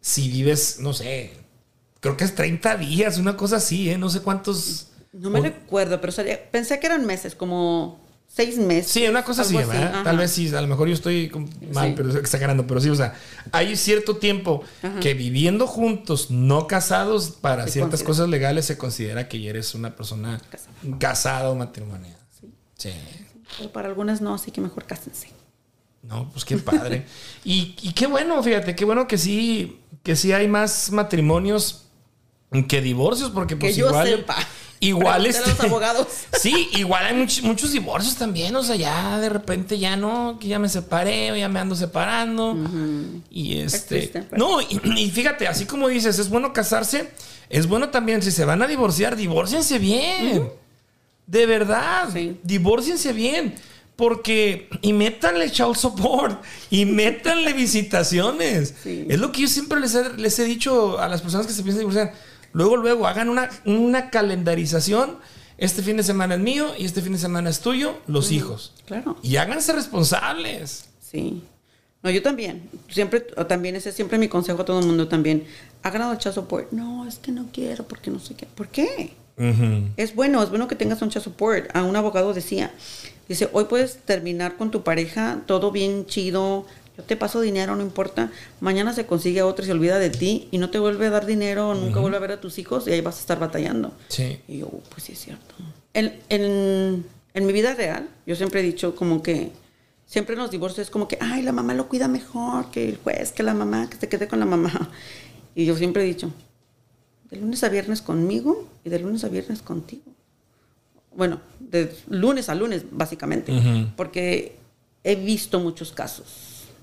[0.00, 1.32] si vives, no sé,
[2.00, 3.96] creo que es 30 días, una cosa así, ¿eh?
[3.96, 4.88] No sé cuántos...
[5.12, 8.00] No me o- recuerdo, pero sería- pensé que eran meses, como
[8.32, 8.90] seis meses.
[8.92, 10.02] Sí, una cosa así, ¿verdad?
[10.04, 11.30] Tal vez sí, a lo mejor yo estoy
[11.74, 11.94] mal, Sí.
[11.96, 13.14] pero exagerando, pero sí, o sea,
[13.52, 14.62] hay cierto tiempo
[15.00, 18.06] que viviendo juntos, no casados, para Se ciertas considera.
[18.06, 20.98] cosas legales se considera que ya eres una persona Casada.
[20.98, 22.18] casada o matrimoniada.
[22.78, 22.92] Sí.
[23.58, 25.28] Pero para algunas no, así que mejor cásense.
[26.02, 27.04] No, pues qué padre.
[27.44, 31.86] y, y qué bueno, fíjate, qué bueno que sí, que sí hay más matrimonios
[32.68, 34.08] que divorcios, porque pues que yo igual.
[34.08, 34.36] sepa.
[34.80, 35.48] Igual este.
[35.50, 36.06] los abogados.
[36.40, 40.48] Sí, igual hay much- muchos divorcios también, o sea, ya de repente ya no, que
[40.48, 42.56] ya me separé, o ya me ando separando.
[43.30, 43.98] Y este.
[44.10, 47.10] triste, no, y, y fíjate, así como dices, es bueno casarse,
[47.50, 50.48] es bueno también, si se van a divorciar, divórciense bien.
[51.26, 52.38] De verdad, Sí.
[52.42, 53.54] divórciense bien.
[53.96, 58.74] Porque, y métanle child support, y métanle visitaciones.
[58.82, 59.04] Sí.
[59.10, 61.62] Es lo que yo siempre les he, les he dicho a las personas que se
[61.62, 62.14] piensan divorciar.
[62.52, 65.18] Luego, luego, hagan una, una calendarización.
[65.58, 68.72] Este fin de semana es mío y este fin de semana es tuyo, los hijos.
[68.86, 69.18] Claro.
[69.22, 70.86] Y háganse responsables.
[71.00, 71.42] Sí.
[72.02, 72.68] No, yo también.
[72.88, 75.44] Siempre, también ese es siempre mi consejo a todo el mundo también.
[75.82, 76.72] Hagan el child support.
[76.72, 78.46] No, es que no quiero porque no sé qué.
[78.46, 79.14] ¿Por qué?
[79.96, 81.74] Es bueno, es bueno que tengas un support.
[81.74, 82.72] A un abogado decía,
[83.26, 86.66] dice, hoy puedes terminar con tu pareja, todo bien chido,
[87.00, 88.30] yo te paso dinero, no importa.
[88.60, 91.26] Mañana se consigue otro y se olvida de ti y no te vuelve a dar
[91.26, 93.92] dinero, nunca vuelve a ver a tus hijos y ahí vas a estar batallando.
[94.08, 94.40] Sí.
[94.48, 95.54] Y yo, "Uh, pues sí es cierto.
[95.94, 99.50] En, en, en mi vida real, yo siempre he dicho como que,
[100.06, 102.96] siempre en los divorcios es como que, ay, la mamá lo cuida mejor que el
[102.98, 104.90] juez, que la mamá, que se quede con la mamá.
[105.54, 106.32] Y yo siempre he dicho,
[107.30, 110.02] de lunes a viernes conmigo y de lunes a viernes contigo.
[111.14, 113.52] Bueno, de lunes a lunes, básicamente.
[113.96, 114.56] Porque
[115.02, 116.26] he visto muchos casos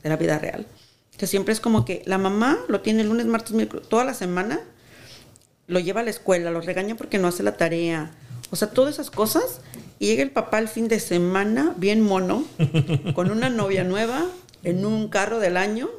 [0.04, 0.66] de la vida real.
[1.18, 4.62] Que siempre es como que la mamá lo tiene lunes, martes, miércoles, toda la semana
[5.68, 8.12] lo lleva a la escuela, lo regaña porque no hace la tarea.
[8.50, 9.62] O sea, todas esas cosas.
[10.00, 12.46] Y llega el papá el fin de semana, bien mono,
[13.16, 14.26] con una novia nueva,
[14.64, 15.90] en un carro del año.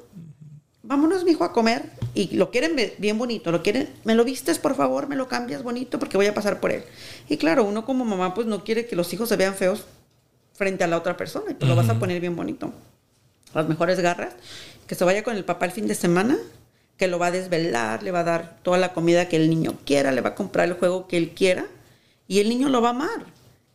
[0.83, 1.91] Vámonos, mijo, a comer.
[2.15, 3.91] Y lo quieren bien bonito, lo quieren.
[4.05, 5.09] ¿Me lo vistes, por favor?
[5.09, 5.99] ¿Me lo cambias bonito?
[5.99, 6.85] Porque voy a pasar por él.
[7.29, 9.85] Y claro, uno como mamá, pues no quiere que los hijos se vean feos
[10.55, 11.51] frente a la otra persona.
[11.51, 12.73] Y pues lo vas a poner bien bonito.
[13.55, 14.35] Las mejores garras.
[14.87, 16.39] Que se vaya con el papá el fin de semana
[16.99, 19.77] que lo va a desvelar, le va a dar toda la comida que el niño
[19.87, 21.67] quiera, le va a comprar el juego que él quiera
[22.27, 23.27] y el niño lo va a amar.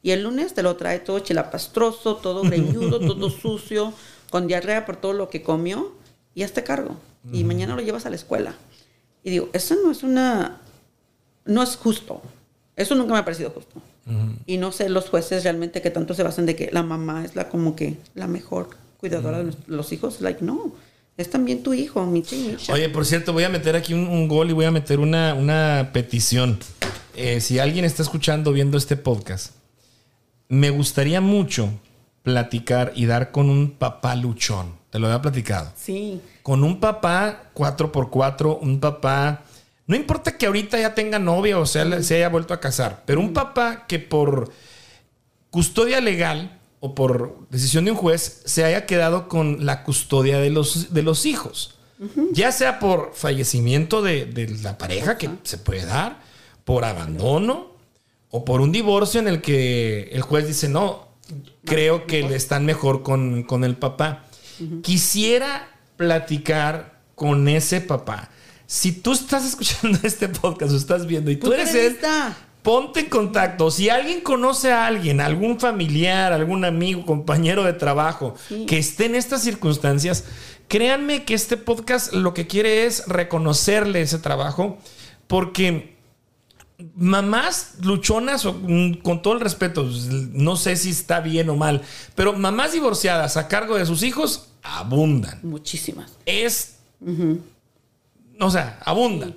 [0.03, 3.93] Y el lunes te lo trae todo chilapastroso, todo greñudo, todo sucio,
[4.29, 5.93] con diarrea por todo lo que comió
[6.35, 6.97] y hazte cargo.
[7.31, 8.53] Y mañana lo llevas a la escuela.
[9.23, 10.59] Y digo, eso no es una,
[11.45, 12.21] no es justo.
[12.75, 13.81] Eso nunca me ha parecido justo.
[14.45, 17.37] Y no sé los jueces realmente que tanto se basan de que la mamá es
[17.37, 18.67] la como que la mejor
[19.03, 20.21] cuidadora de los hijos.
[20.21, 20.71] Like, no.
[21.17, 22.71] Es también tu hijo, Michi Misha.
[22.71, 25.33] Oye, por cierto, voy a meter aquí un, un gol y voy a meter una,
[25.33, 26.57] una petición.
[27.13, 29.55] Eh, si alguien está escuchando, viendo este podcast,
[30.47, 31.69] me gustaría mucho
[32.23, 34.73] platicar y dar con un papá luchón.
[34.89, 35.73] Te lo había platicado.
[35.75, 36.21] Sí.
[36.41, 39.43] Con un papá 4x4, un papá...
[39.85, 43.19] No importa que ahorita ya tenga novia o sea, se haya vuelto a casar, pero
[43.19, 44.49] un papá que por
[45.49, 50.49] custodia legal o por decisión de un juez se haya quedado con la custodia de
[50.49, 51.75] los, de los hijos.
[52.33, 56.21] Ya sea por fallecimiento de, de la pareja que se puede dar,
[56.65, 57.71] por abandono
[58.31, 61.07] o por un divorcio en el que el juez dice, no,
[61.63, 64.25] creo que le están mejor con, con el papá.
[64.81, 68.29] Quisiera platicar con ese papá.
[68.67, 71.97] Si tú estás escuchando este podcast o estás viendo y tú Punto eres él.
[72.63, 73.69] Ponte en contacto.
[73.69, 78.35] Si alguien conoce a alguien, algún familiar, algún amigo, compañero de trabajo
[78.67, 80.23] que esté en estas circunstancias,
[80.67, 84.79] créanme que este podcast lo que quiere es reconocerle ese trabajo
[85.27, 85.93] porque
[86.95, 89.89] mamás luchonas, o, mm, con todo el respeto,
[90.31, 91.81] no sé si está bien o mal,
[92.15, 95.39] pero mamás divorciadas a cargo de sus hijos abundan.
[95.43, 96.17] Muchísimas.
[96.25, 96.77] Es,
[98.39, 99.35] o sea, abundan.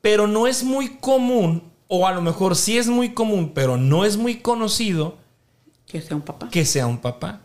[0.00, 4.06] Pero no es muy común, o a lo mejor sí es muy común, pero no
[4.06, 5.18] es muy conocido
[5.86, 6.48] Que sea un papá.
[6.48, 7.42] que sea un papá.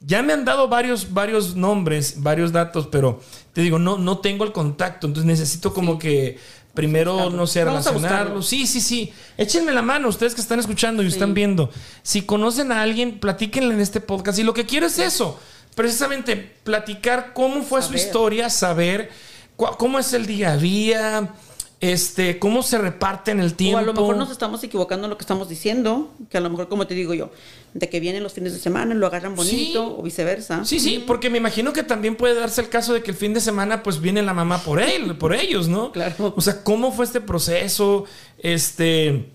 [0.00, 3.20] Ya me han dado varios, varios nombres, varios datos, pero
[3.52, 5.06] te digo, no, no tengo el contacto.
[5.06, 6.38] Entonces necesito como que
[6.72, 8.40] primero, no sé, Vamos a relacionarlo.
[8.40, 9.12] Sí, sí, sí.
[9.36, 11.70] Échenme la mano, ustedes que están escuchando y están viendo.
[12.02, 14.38] Si conocen a alguien, platíquenle en este podcast.
[14.38, 15.38] Y lo que quiero es eso.
[15.74, 19.10] Precisamente platicar cómo fue su historia, saber
[19.56, 21.34] cómo es el día a día,
[21.80, 23.76] este, cómo se reparten el tiempo.
[23.76, 26.48] O a lo mejor nos estamos equivocando en lo que estamos diciendo, que a lo
[26.50, 27.30] mejor, como te digo yo,
[27.74, 29.94] de que vienen los fines de semana, lo agarran bonito Sí.
[29.98, 30.64] o viceversa.
[30.64, 33.34] Sí, sí, porque me imagino que también puede darse el caso de que el fin
[33.34, 35.92] de semana pues viene la mamá por él, por ellos, ¿no?
[35.92, 36.32] Claro.
[36.36, 38.04] O sea, ¿cómo fue este proceso?
[38.38, 39.30] Este,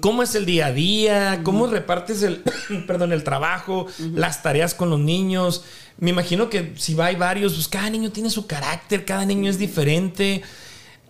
[0.00, 1.40] ¿cómo es el día a día?
[1.44, 2.42] ¿Cómo repartes el,
[2.86, 5.62] perdón, el trabajo, las tareas con los niños?
[5.98, 9.50] Me imagino que si va hay varios, pues cada niño tiene su carácter, cada niño
[9.50, 10.42] es diferente.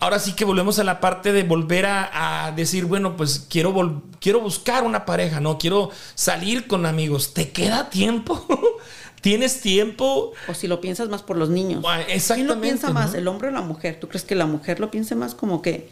[0.01, 3.75] Ahora sí que volvemos a la parte de volver a, a decir, bueno, pues quiero,
[3.75, 5.59] vol- quiero buscar una pareja, ¿no?
[5.59, 7.35] Quiero salir con amigos.
[7.35, 8.47] ¿Te queda tiempo?
[9.21, 10.33] ¿Tienes tiempo?
[10.49, 11.85] O si lo piensas más por los niños.
[11.87, 12.95] Ah, ¿Quién exactamente, lo piensa ¿no?
[12.95, 14.01] más, el hombre o la mujer?
[14.01, 15.91] ¿Tú crees que la mujer lo piense más como que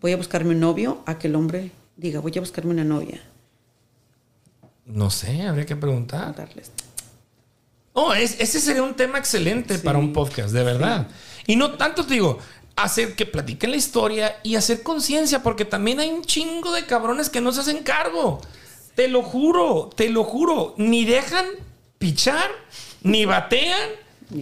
[0.00, 3.20] voy a buscarme un novio a que el hombre diga voy a buscarme una novia?
[4.84, 6.34] No sé, habría que preguntar.
[6.34, 6.72] Darles.
[7.92, 11.06] Oh, es- ese sería un tema excelente para un podcast, de verdad.
[11.46, 12.38] Y no tanto te digo,
[12.76, 17.30] hacer que platiquen la historia y hacer conciencia, porque también hay un chingo de cabrones
[17.30, 18.40] que no se hacen cargo.
[18.94, 20.74] Te lo juro, te lo juro.
[20.76, 21.46] Ni dejan
[21.98, 22.50] pichar,
[23.02, 23.90] ni batean,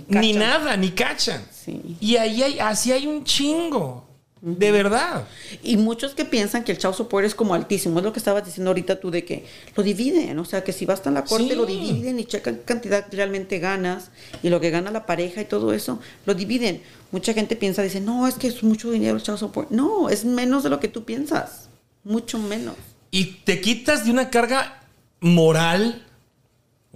[0.09, 1.45] Ni nada, ni cachan.
[1.53, 1.97] Sí.
[2.01, 4.04] Y ahí hay, así hay un chingo.
[4.47, 5.27] De verdad.
[5.63, 8.45] Y muchos que piensan que el child support es como altísimo, es lo que estabas
[8.45, 11.49] diciendo ahorita tú de que lo dividen, o sea, que si vas a la corte
[11.49, 11.55] Sí.
[11.55, 14.11] lo dividen y checan qué cantidad realmente ganas
[14.43, 16.83] y lo que gana la pareja y todo eso, lo dividen.
[17.11, 19.71] Mucha gente piensa, dice, no, es que es mucho dinero el child support.
[19.71, 21.71] No, es menos de lo que tú piensas,
[22.05, 22.75] mucho menos.
[23.11, 24.83] Y te quitas de una carga
[25.21, 26.04] moral.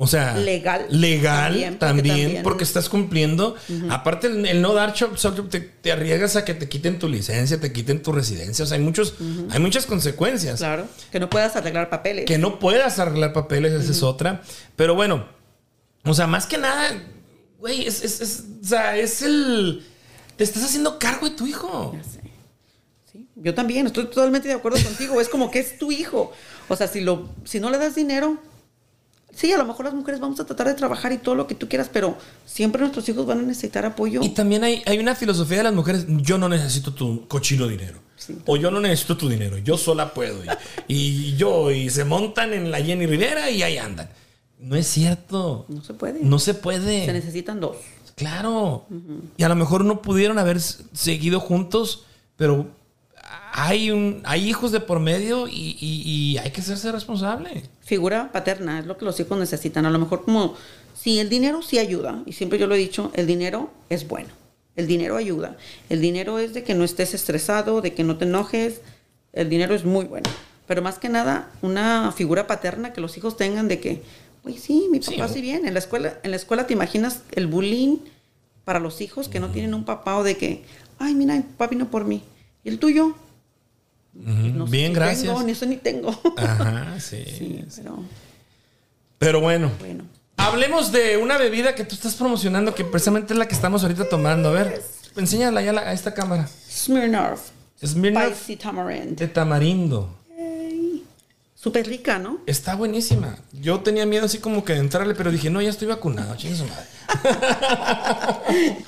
[0.01, 0.87] O sea, Legal.
[0.91, 3.57] Legal También, también, porque estás cumpliendo.
[3.91, 7.09] Aparte, el, el no dar child support, te, te arriesgas a que te quiten tu
[7.09, 8.65] licencia, te quiten tu residencia.
[8.65, 9.15] O sea, hay, muchos,
[9.51, 10.59] hay muchas consecuencias.
[10.61, 12.27] Claro, que no puedas arreglar papeles.
[12.27, 14.43] Que no puedas arreglar papeles, esa es otra.
[14.77, 15.27] Pero bueno,
[16.05, 16.91] o sea, más que nada,
[17.59, 19.85] güey, es, es- es- o sea, es el.
[20.37, 21.93] Te estás haciendo cargo de tu hijo.
[21.97, 22.21] Ya sé.
[23.11, 25.21] Sí, Yo también estoy totalmente de acuerdo contigo.
[25.21, 26.31] Es como que es tu hijo.
[26.69, 28.39] O sea, si, lo, si no le das dinero,
[29.39, 31.55] sí, a lo mejor las mujeres vamos a tratar de trabajar y todo lo que
[31.55, 34.20] tú quieras, pero siempre nuestros hijos van a necesitar apoyo.
[34.22, 38.01] Y también hay, hay una filosofía de las mujeres, yo no necesito tu cochino dinero.
[38.47, 40.43] o yo no necesito tu dinero, yo sola puedo.
[40.89, 44.11] Y, y yo, y se montan en la Jenny Rivera y ahí andan.
[44.59, 45.66] No es cierto.
[45.68, 46.20] No se puede.
[46.20, 47.07] No se puede.
[47.07, 47.76] Se necesitan dos.
[48.16, 48.86] Claro.
[49.36, 52.05] Y a lo mejor no pudieron haber seguido juntos,
[52.36, 52.66] pero
[53.61, 57.63] hay, un, hay hijos de por medio y, y- y hay que hacerse responsable.
[57.81, 59.85] Figura paterna es lo que los hijos necesitan.
[59.87, 60.55] A lo mejor como,
[60.95, 62.23] sí, el dinero sí ayuda.
[62.27, 64.29] Y siempre yo lo he dicho, el dinero es bueno.
[64.77, 65.57] El dinero ayuda.
[65.89, 68.81] El dinero es de que no estés estresado, de que no te enojes.
[69.33, 70.31] El dinero es muy bueno.
[70.69, 74.03] Pero más que nada, una figura paterna que los hijos tengan de que,
[74.45, 75.67] oye, sí, mi Sí, papá o- sí viene.
[75.69, 77.97] En la escuela, en la escuela te imaginas el bullying
[78.65, 80.63] para los hijos que no tienen un papá o de que,
[80.99, 82.23] ay, mira, mi papá vino por mí.
[82.63, 83.17] ¿Y el tuyo?
[84.15, 85.25] No Bien, gracias.
[85.29, 86.11] Tengo, ni eso ni tengo.
[86.37, 87.25] Ajá, sí.
[87.27, 88.03] Sí, pero
[89.19, 89.71] Pero bueno.
[89.79, 90.05] bueno.
[90.37, 94.09] Hablemos de una bebida que tú estás promocionando, que precisamente es la que estamos ahorita
[94.09, 94.51] tomando.
[94.51, 94.83] A ver,
[95.17, 96.49] enséñala ya a esta cámara.
[96.71, 97.51] Smirnoff.
[97.85, 99.19] Smirnoff Spicy tamarind.
[99.19, 100.15] de tamarindo.
[101.55, 102.39] Súper rica, ¿no?
[102.47, 103.37] Está buenísima.
[103.53, 106.57] Yo tenía miedo así como que de entrarle, pero dije, no, ya estoy vacunado, chingue
[106.57, 106.87] su madre.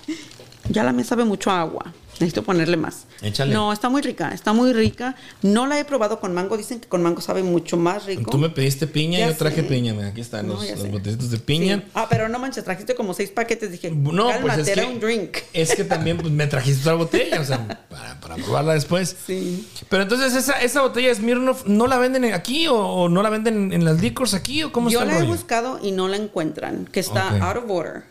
[0.68, 1.92] Ya la me sabe mucho a agua.
[2.20, 3.06] Necesito ponerle más.
[3.22, 3.54] Échale.
[3.54, 5.16] No, está muy rica, está muy rica.
[5.40, 6.58] No la he probado con mango.
[6.58, 8.30] Dicen que con mango sabe mucho más rico.
[8.30, 9.68] Tú me pediste piña y Ya yo traje sé.
[9.68, 9.94] piña.
[9.94, 11.78] Mira, aquí están No, los, los botecitos de piña.
[11.78, 11.90] Sí.
[11.94, 13.72] Ah, pero no manches, trajiste como seis paquetes.
[13.72, 15.38] Dije, No, pues es era que, un drink.
[15.54, 19.16] es que también pues, me trajiste otra botella, o sea, para, para probarla después.
[19.26, 19.66] Sí.
[19.88, 23.30] Pero entonces, ¿esa, esa botella de Smirnoff no la venden aquí o, o no la
[23.30, 26.06] venden en, las liquors aquí o cómo Yo está la el he buscado y no
[26.06, 27.30] la encuentran, que está.
[27.30, 27.42] Mm.
[27.42, 28.02] out of order.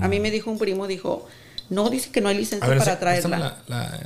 [0.00, 1.26] A mí me dijo un primo, dijo,
[1.70, 3.58] no, dice que no hay licencia ver, para traerla.
[3.66, 4.00] la-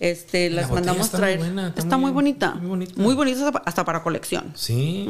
[0.00, 1.38] Este, La las mandamos está muy traer.
[1.38, 2.54] buena, está está muy- muy, bonita.
[2.54, 2.92] muy bonita.
[2.96, 4.52] Muy bonita hasta- para colección.
[4.54, 5.08] Sí.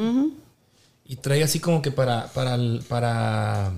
[1.05, 3.73] Y trae así como que para, para, el, para,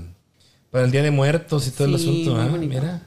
[0.71, 2.35] para el Día de Muertos y todo el asunto.
[2.37, 2.69] muy ah.
[2.69, 3.03] Mira.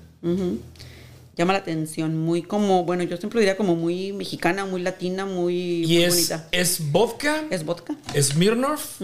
[1.35, 5.83] Llama la atención, muy como, bueno, yo siempre diría como muy mexicana, muy latina, muy,
[5.83, 6.47] Y muy es, bonita.
[6.51, 7.95] es vodka, Es vodka.
[8.21, 9.01] Smirnoff,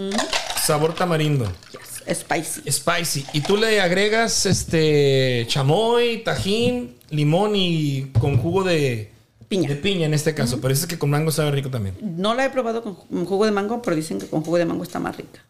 [0.64, 1.46] sabor tamarindo.
[1.72, 2.70] Yes, spicy.
[2.70, 3.24] Spicy.
[3.32, 9.10] Y tú le agregas este chamoy, tajín, limón y con jugo de
[9.48, 9.68] Piña.
[9.68, 10.60] De piña en este caso.
[10.60, 11.96] Pero dices que con mango sabe rico también.
[12.00, 14.64] No la he probado con ju- jugo de mango, pero dicen que con jugo de
[14.64, 15.40] mango está más rica.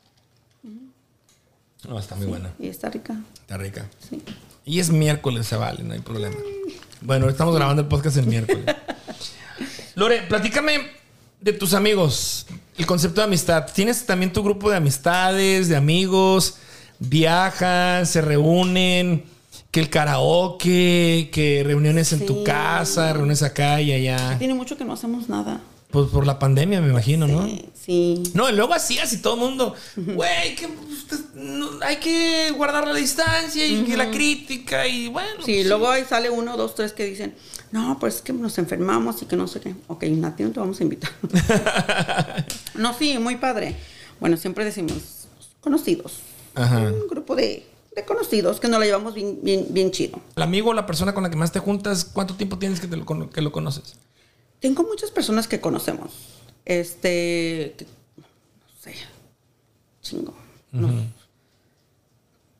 [1.89, 2.51] No, está muy buena.
[2.59, 3.17] Y está rica.
[3.41, 3.89] Está rica.
[4.09, 4.23] Sí.
[4.65, 6.37] Y es miércoles, se vale, no hay problema.
[7.03, 8.65] Bueno, estamos grabando el podcast el miércoles.
[9.95, 10.81] Lore, platícame
[11.41, 13.67] de tus amigos, el concepto de amistad.
[13.75, 16.57] ¿Tienes también tu grupo de amistades, de amigos?
[16.99, 19.25] ¿Viajan, se reúnen?
[19.71, 22.45] Que el karaoke, que reuniones en tu Sí.
[22.45, 24.37] casa, reuniones acá y allá.
[24.39, 25.61] Tiene mucho que no hacemos nada.
[25.91, 27.47] Pues por la pandemia, me imagino, ¿no?
[27.47, 28.23] Sí, sí.
[28.35, 30.69] No, y luego así, así todo el mundo, güey, que
[31.35, 35.39] no, hay que guardar la distancia y que la crítica y bueno.
[35.45, 37.35] Sí, pues, luego ahí sale uno, dos, tres que dicen,
[37.73, 39.75] no, pues es que nos enfermamos y que no sé qué.
[39.87, 41.11] Ok, Nati, te vamos a invitar.
[42.75, 43.77] no, sí, muy padre.
[44.19, 45.27] Bueno, siempre decimos
[45.61, 46.19] conocidos.
[46.55, 46.79] Ajá.
[46.91, 50.21] Un grupo de, de conocidos que nos la llevamos bien, bien, bien chido.
[50.37, 52.87] El amigo o la persona con la que más te juntas, ¿cuánto tiempo tienes que,
[52.89, 53.95] te lo, cono- que lo conoces?
[54.59, 56.13] Tengo muchas personas que conocemos.
[56.65, 57.87] Este, que-
[58.19, 58.25] no
[58.83, 58.95] sé,
[60.03, 60.35] chingo.
[60.73, 60.89] No,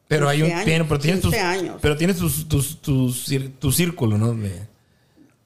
[0.09, 1.77] Pero hay un 15 años, tiene- pero tienes tus 15 años.
[1.83, 4.35] pero tienes tus, tus, tu círculo, ¿no?
[4.35, 4.67] De-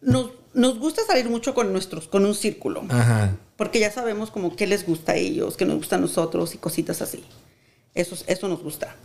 [0.05, 2.85] Nos, nos gusta salir mucho con nuestros, con un círculo.
[2.89, 3.37] ajá.
[3.57, 6.59] Porque ya sabemos como qué les gusta a ellos, qué nos gusta a nosotros y
[6.59, 7.23] cositas así.
[7.95, 8.97] Eso, eso nos gusta.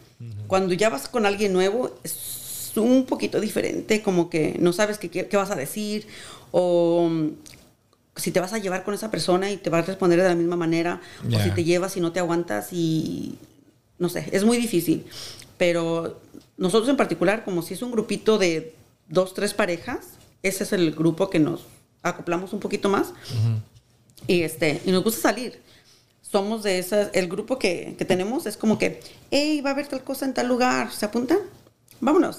[0.48, 5.10] Cuando ya vas con alguien nuevo, es un poquito diferente, como que no sabes qué,
[5.10, 6.08] qué- qué vas a decir
[6.52, 7.30] o mm,
[8.16, 10.36] si te vas a llevar con esa persona y te va a responder de la
[10.36, 13.36] misma manera o si te llevas y no te aguantas y
[14.00, 15.06] no sé, es muy difícil.
[15.58, 16.20] Pero
[16.58, 18.74] nosotros en particular, como si es un grupito de
[19.08, 20.00] dos, tres parejas,
[20.44, 21.66] ese es el grupo que nos
[22.02, 23.14] acoplamos un poquito más.
[24.28, 25.62] Y, este, y nos gusta salir.
[26.22, 29.00] Somos de esas, el grupo que, que tenemos es como que,
[29.32, 31.40] hey, va a haber tal cosa en tal lugar, ¿se apuntan?
[32.00, 32.38] Vámonos.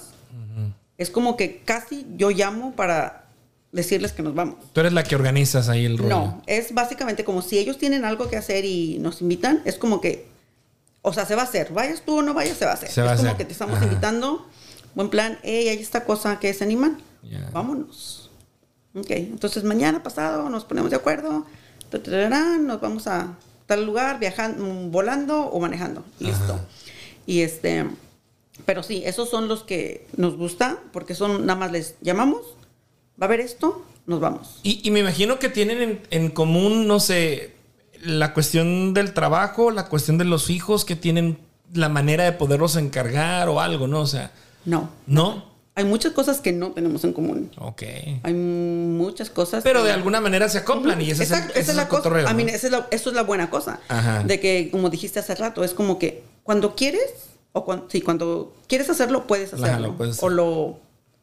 [0.97, 3.25] Es como que casi yo llamo para
[3.71, 4.57] decirles que nos vamos.
[4.71, 6.09] Tú eres la que organizas ahí el rollo.
[6.09, 9.99] No, es básicamente como si ellos tienen algo que hacer y nos invitan, es como
[9.99, 10.27] que,
[11.01, 12.89] o sea, se va a hacer, vayas tú o no vayas, se va a hacer.
[12.91, 13.37] Se va a es como hacer.
[13.39, 13.85] que te estamos Ajá.
[13.85, 14.47] invitando,
[14.93, 17.01] buen plan, hey, hay esta cosa que se animan,
[17.51, 18.29] Vámonos.
[18.93, 21.45] Ok, entonces mañana pasado nos ponemos de acuerdo,
[22.61, 26.59] nos vamos a tal lugar, viajando, volando o manejando, listo.
[27.25, 27.85] Y este,
[28.65, 32.41] pero sí, esos son los que nos gusta, porque son, nada más les llamamos,
[33.21, 34.59] va a haber esto, nos vamos.
[34.63, 37.55] Y, y me imagino que tienen en, en común, no sé,
[38.01, 41.37] la cuestión del trabajo, la cuestión de los hijos, que tienen
[41.73, 44.01] la manera de poderlos encargar o algo, ¿no?
[44.01, 44.31] O sea,
[44.65, 45.50] No, ¿no?
[45.75, 47.49] Hay muchas cosas que no tenemos en común.
[47.57, 47.83] Ok.
[48.23, 49.63] Hay muchas cosas.
[49.63, 52.03] Pero que- de alguna manera se acoplan y Exacto, es esa es la cosa.
[52.03, 52.49] cotorreo, A mí, ¿no?
[52.49, 53.79] esa es la- eso es la buena cosa.
[53.87, 54.23] Ajá.
[54.23, 57.09] De que, como dijiste hace rato, es como que cuando quieres,
[57.53, 59.87] o cuando, sí, cuando quieres hacerlo, puedes Ajá, hacerlo.
[59.89, 60.25] lo puedes hacer.
[60.25, 60.49] o, lo,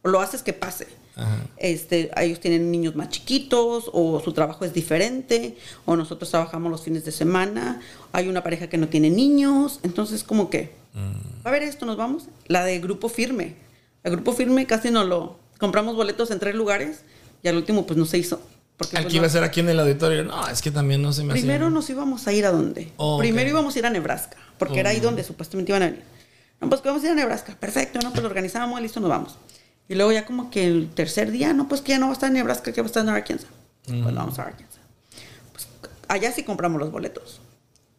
[0.03, 0.87] o lo haces que pase.
[1.17, 1.37] Ajá.
[1.57, 6.83] Este, ellos tienen niños más chiquitos, o su trabajo es diferente, o nosotros trabajamos los
[6.83, 7.81] fines de semana,
[8.13, 11.47] hay una pareja que no tiene niños, entonces como que, Mm.
[11.47, 12.25] a ver esto, nos vamos.
[12.47, 13.57] La de grupo firme.
[14.05, 17.01] El grupo firme casi no lo, compramos boletos en tres lugares,
[17.43, 18.41] y al último pues no se hizo.
[18.77, 20.23] Porque Al pues, iba no- a ser aquí en el auditorio.
[20.25, 21.33] No, es que también no se me.
[21.35, 22.93] Primero nos íbamos a ir a dónde?
[22.97, 23.19] Oh.
[23.19, 25.03] Primero íbamos a ir a Nebraska, porque era ahí Oh.
[25.05, 26.03] donde supuestamente iban a venir.
[26.61, 27.57] No, pues que vamos a ir a Nebraska.
[27.59, 29.37] Perfecto, no, pues lo organizamos, listo, nos vamos.
[29.89, 32.15] Y luego ya como que el tercer día, no, pues que ya no va a
[32.15, 33.49] estar en Nebraska, que va a estar en Arkansas.
[33.87, 34.81] Pues vamos a Arkansas.
[35.53, 35.67] Pues
[36.09, 37.41] allá sí compramos los boletos.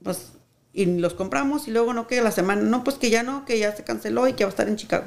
[0.04, 0.28] Pues,
[0.72, 3.58] y los compramos y luego no que la semana, no, pues que ya no, que
[3.60, 5.06] ya se canceló y que va a estar en Chicago.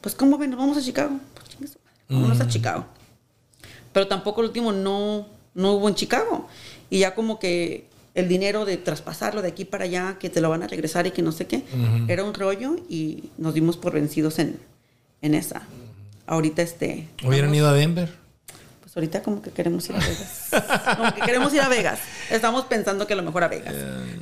[0.00, 0.50] Pues ¿cómo ven?
[0.50, 1.18] ¿Nos vamos a Chicago?
[1.58, 1.76] Pues
[2.08, 2.86] vámonos a Chicago.
[3.92, 6.48] Pero tampoco el último no, no hubo en Chicago.
[6.88, 10.50] Y ya como que el dinero de traspasarlo de aquí para allá, que te lo
[10.50, 11.64] van a regresar y que no sé qué,
[12.08, 14.58] era un rollo y nos dimos por vencidos en,
[15.22, 15.62] en esa.
[16.26, 17.08] Ahorita este...
[17.24, 18.20] Hubieran vamos- ido a Denver.
[18.80, 20.96] Pues ahorita como que queremos ir a Vegas.
[20.96, 22.00] Como que queremos ir a Vegas.
[22.30, 23.74] Estamos pensando que a lo mejor a Vegas.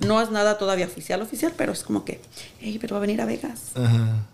[0.06, 2.20] No es nada todavía oficial, oficial, pero es como que,
[2.60, 3.70] hey, pero va a venir a Vegas.
[3.74, 4.26] Ajá.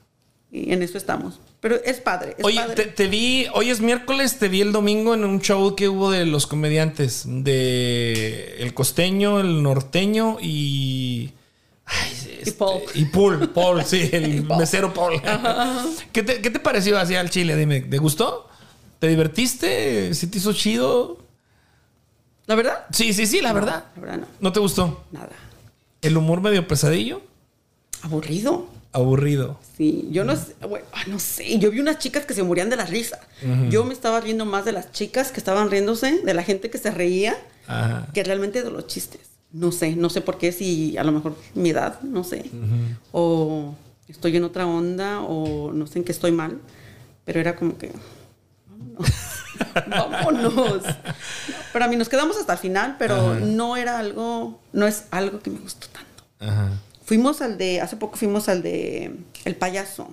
[0.57, 1.41] Y en eso estamos.
[1.59, 2.37] Pero es padre.
[2.39, 2.75] Es Oye, padre.
[2.77, 6.13] te, te vi, hoy es miércoles, te vi el domingo en un show que hubo
[6.13, 11.33] de los comediantes, de El Costeño, El Norteño y...
[11.87, 12.83] Ay, este, Paul.
[12.95, 14.61] Y Paul, Paul, sí, el Paul.
[14.61, 15.21] mesero Paul.
[16.13, 17.57] ¿Qué te, qué te pareció así al chile?
[17.57, 18.49] Dime, ¿te gustó?
[19.01, 20.15] ¿Te divertiste?
[20.15, 21.19] ¿Sí te hizo chido?
[22.47, 22.85] ¿La verdad?
[22.93, 23.87] Sí, sí, sí, la verdad.
[23.97, 24.27] La verdad no.
[24.39, 25.03] ¿No te gustó?
[25.11, 25.31] Nada.
[26.01, 27.23] ¿El humor medio pesadillo?
[28.03, 28.69] Aburrido.
[28.95, 29.59] Aburrido.
[29.77, 30.55] Sí, yo no sé,
[31.09, 33.19] no sé, yo vi unas chicas que se morían de la risa.
[33.69, 36.79] Yo me estaba riendo más de las chicas que estaban riéndose, de la gente que
[36.79, 37.37] se reía,
[37.67, 38.07] Ajá.
[38.15, 39.21] que realmente de los chistes.
[39.51, 42.49] No sé, no sé por qué, si a lo mejor mi edad, no sé.
[43.11, 43.75] O
[44.07, 46.61] estoy en otra onda, o no sé en qué estoy mal,
[47.25, 47.91] pero era como que,
[48.69, 49.13] vámonos.
[49.89, 50.83] vámonos.
[51.73, 55.41] Pero a mí nos quedamos hasta el final, pero no era algo, no es algo
[55.41, 56.25] que me gustó tanto.
[56.39, 56.71] Ajá.
[57.05, 60.09] Fuimos al de, hace poco fuimos al de El Payaso.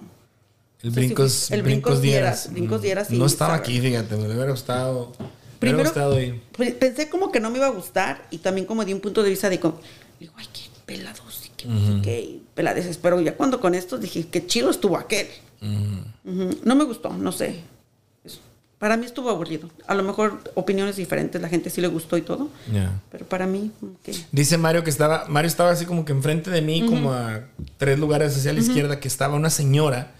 [0.84, 2.44] El Sí, sí, Brincos, el Brincos Brincos Dieras.
[2.44, 5.12] Dieras, Brincos Dieras y No estaba aquí, fíjate, me hubiera gustado.
[5.20, 6.42] me hubiera Primero, gustado ir.
[6.58, 9.22] pe- pensé como que no me iba a gustar y también como de un punto
[9.22, 9.80] de vista de como,
[10.20, 11.68] digo, ay, qué pelados y qué,
[12.04, 12.98] qué pelades.
[12.98, 15.28] Pero ya cuando con esto dije, qué chido estuvo aquel.
[15.62, 17.62] No me gustó, no sé.
[18.82, 19.70] Para mí estuvo aburrido.
[19.86, 22.50] A lo mejor opiniones diferentes, la gente sí le gustó y todo.
[22.74, 23.00] Ya.
[23.12, 23.72] Pero para mí,
[24.04, 24.12] que...
[24.32, 27.42] Dice Mario que estaba, Mario estaba así como que enfrente de mí, como a
[27.78, 30.14] tres lugares hacia la izquierda, que estaba una señora.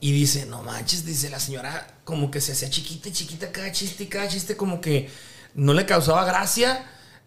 [0.00, 3.70] Y dice, no manches, dice la señora, como que se hacía chiquita y chiquita cada
[3.70, 5.08] chiste y cada chiste, como que
[5.54, 6.84] no le causaba gracia.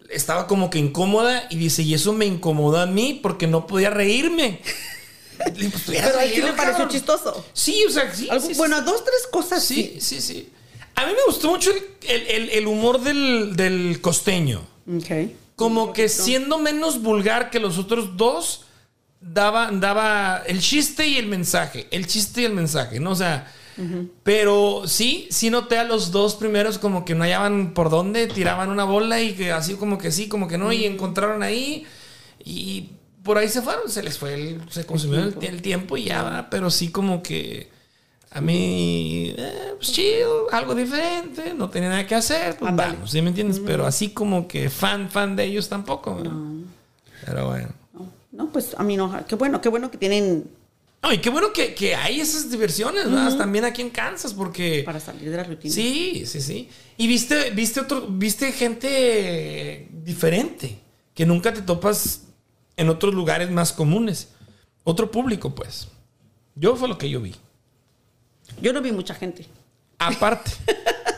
[0.10, 3.92] Estaba como que incómoda y dice, y eso me incomodó a mí porque no podía
[3.92, 4.60] reírme.
[5.38, 6.90] "Pues, Pero a él sí le pareció cabrón".
[6.90, 7.46] chistoso.
[7.54, 8.28] Sí, o sea, sí.
[8.30, 8.84] Algo- sí, bueno, sí.
[8.86, 9.98] dos, tres cosas sí.
[10.02, 10.52] sí, sí.
[10.96, 14.62] A mí me gustó mucho el, el- el- el humor del, del costeño.
[14.88, 15.30] Ok.
[15.56, 18.66] Como que siendo menos vulgar que los otros dos,
[19.22, 21.88] daba, daba el chiste y el mensaje.
[21.92, 23.12] El chiste y el mensaje, ¿no?
[23.12, 23.52] O sea,
[24.24, 28.70] pero sí, sí noté a los dos primeros como que no hallaban por dónde, tiraban
[28.70, 31.86] una bola y que así como que sí, como que no, y encontraron ahí
[32.44, 32.92] y
[33.24, 36.24] por ahí se fueron, se les fue, el- se consumió el, el tiempo y ya,
[36.24, 36.48] ¿verdad?
[36.50, 37.70] pero sí como que
[38.36, 43.22] a mí, eh, pues chido, algo diferente, no tenía nada que hacer, pues vamos, ¿sí
[43.22, 43.62] me entiendes?
[43.66, 46.34] Pero así como que fan, fan de ellos tampoco, ¿verdad?
[47.26, 47.70] Pero bueno.
[47.94, 49.26] No, no, pues a mí no.
[49.26, 50.52] Qué bueno, qué bueno que tienen
[51.02, 53.38] No, y qué bueno que, que hay esas diversiones, ¿verdad?
[53.38, 54.84] También aquí en Kansas, porque...
[54.86, 55.74] para salir de la rutina.
[55.74, 56.70] Sí, sí, sí.
[56.98, 60.78] Y viste, viste otro, viste gente diferente,
[61.14, 62.24] que nunca te topas
[62.76, 64.28] en otros lugares más comunes.
[64.84, 65.88] Otro público, pues.
[66.56, 67.34] Yo fue lo que yo vi.
[68.62, 69.46] Yo no vi mucha gente.
[70.00, 70.52] Aparte,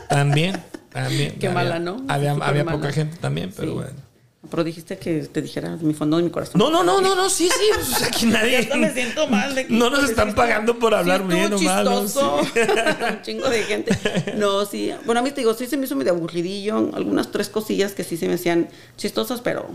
[0.08, 1.36] también, también.
[1.40, 2.04] Qué mala, ¿no?
[2.08, 3.74] Había, había poca gente también, pero Sí.
[3.74, 4.07] bueno.
[4.48, 6.60] Pero dijiste que te dijera mi fondo de mi corazón.
[6.60, 7.64] No, no, no, no, no, sí, sí.
[7.74, 8.52] pues, o sea, aquí nadie.
[8.52, 11.52] Ya hasta me siento mal de que- No nos están pagando por hablar sí bien
[11.52, 12.08] o mal.
[12.08, 12.18] Sí.
[13.10, 14.34] Un chingo de gente.
[14.36, 14.92] No, sí.
[15.04, 16.76] Bueno, a mí te digo, sí se me hizo medio aburridillo.
[16.94, 19.68] Algunas tres cosillas que sí se me hacían chistosas, pero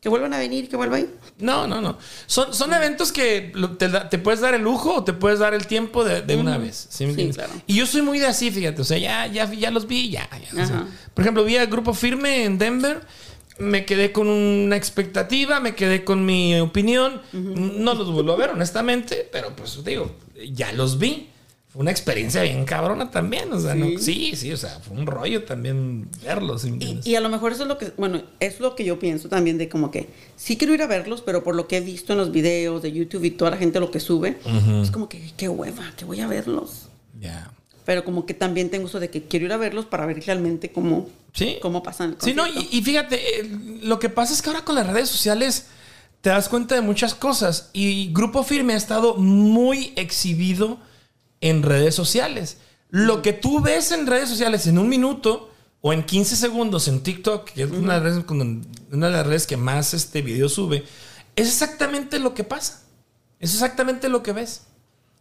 [0.00, 1.06] que vuelvan a venir, que vuelvan.
[1.38, 1.96] No, no, no.
[2.26, 5.68] Son, son eventos que te, te puedes dar el lujo o te puedes dar el
[5.68, 6.88] tiempo de, de una vez.
[6.90, 7.36] ¿sí me Sí, entiendes?
[7.36, 7.52] claro.
[7.68, 8.82] Y yo soy muy de así, fíjate.
[8.82, 10.28] O sea, ya, ya, ya los vi, ya.
[10.32, 10.76] ya, o sea.
[10.76, 10.86] Ajá.
[11.14, 13.00] por ejemplo, vi al grupo firme en Denver.
[13.58, 17.22] Me quedé con una expectativa, me quedé con mi opinión.
[17.32, 20.12] No los vuelvo a ver, honestamente, pero pues digo,
[20.52, 21.28] ya los vi.
[21.68, 23.52] Fue una experiencia bien cabrona también.
[23.52, 26.64] O sea, sí, no, sí, sí, o sea, fue un rollo también verlos.
[27.04, 29.58] y a lo mejor eso es lo que, bueno, es lo que yo pienso también
[29.58, 32.18] de como que sí quiero ir a verlos, pero por lo que he visto en
[32.18, 34.38] los videos de YouTube y toda la gente lo que sube,
[34.82, 36.88] es como que qué hueva, que voy a verlos.
[37.20, 37.50] Ya.
[37.86, 40.70] Pero como que también tengo eso de que quiero ir a verlos para ver realmente
[40.72, 41.56] cómo, Sí.
[41.62, 43.50] cómo pasan el Sí, no, y, y fíjate, eh,
[43.82, 45.66] lo que pasa es que ahora con las redes sociales
[46.20, 50.78] te das cuenta de muchas cosas y Grupo Firme ha estado muy exhibido
[51.40, 52.58] en redes sociales.
[52.90, 57.00] Lo que tú ves en redes sociales en un minuto o en 15 segundos en
[57.04, 58.24] TikTok, que es una, de las redes,
[58.90, 60.84] una de las redes que más este video sube,
[61.36, 62.82] es exactamente lo que pasa.
[63.38, 64.62] Es exactamente lo que ves.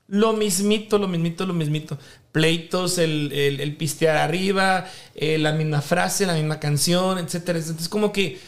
[0.07, 1.97] Lo mismito, lo mismito, lo mismito.
[2.31, 4.85] Pleitos, el, el- el pistear arriba,
[5.15, 7.81] eh, la misma frase, la misma canción, etcétera, etcétera.
[7.81, 8.39] Es como que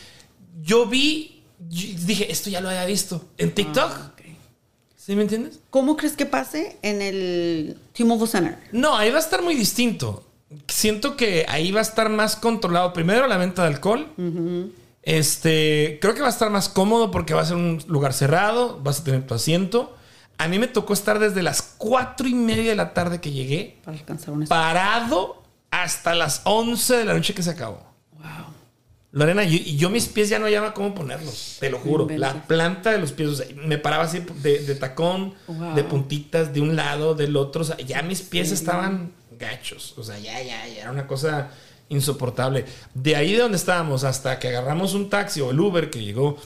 [0.61, 3.91] yo vi, yo dije, esto ya lo había visto en TikTok.
[3.91, 4.11] Ah.
[4.97, 5.59] ¿Sí me entiendes?
[5.69, 8.57] ¿Cómo crees que pase en el T-Mobile Center?
[8.73, 10.25] No, ahí va a estar muy distinto.
[10.67, 12.91] Siento que ahí va a estar más controlado.
[12.91, 14.05] Primero la venta de alcohol.
[15.03, 18.79] Este, creo que va a estar más cómodo porque va a ser un lugar cerrado,
[18.83, 19.95] vas a tener tu asiento.
[20.37, 23.79] A mí me tocó estar desde las cuatro y media de la tarde que llegué,
[23.83, 27.83] Para alcanzar un parado hasta las 11 de la noche que se acabó.
[28.13, 28.23] Wow.
[29.11, 32.07] Lorena, y y yo mis pies ya no hallaba cómo ponerlos, te lo juro.
[32.09, 35.73] La planta de los pies, o sea, me paraba así de, de tacón, Wow.
[35.75, 37.61] de puntitas, de un lado, del otro.
[37.61, 39.95] O sea, ya mis pies estaban gachos.
[39.97, 41.49] O sea, ya, ya, ya era una cosa
[41.89, 42.65] insoportable.
[42.93, 46.37] De ahí de donde estábamos hasta que agarramos un taxi o el Uber que llegó,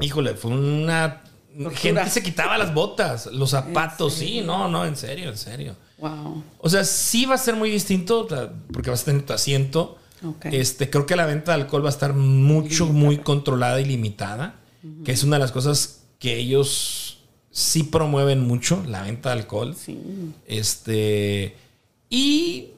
[0.00, 1.22] híjole, fue una...
[1.64, 1.80] Tortura.
[1.80, 5.76] Gente se quitaba las botas, los zapatos, sí, no, no, en serio, en serio.
[5.98, 6.42] Wow.
[6.58, 8.28] O sea, sí va a ser muy distinto
[8.72, 9.98] porque vas a tener tu asiento.
[10.24, 10.46] Ok.
[10.46, 14.56] Este, creo que la venta de alcohol va a estar mucho, muy controlada y limitada,
[15.04, 17.18] que es una de las cosas que ellos
[17.50, 19.74] sí promueven mucho, la venta de alcohol.
[19.74, 19.98] Sí.
[20.46, 21.56] Este,
[22.10, 22.68] y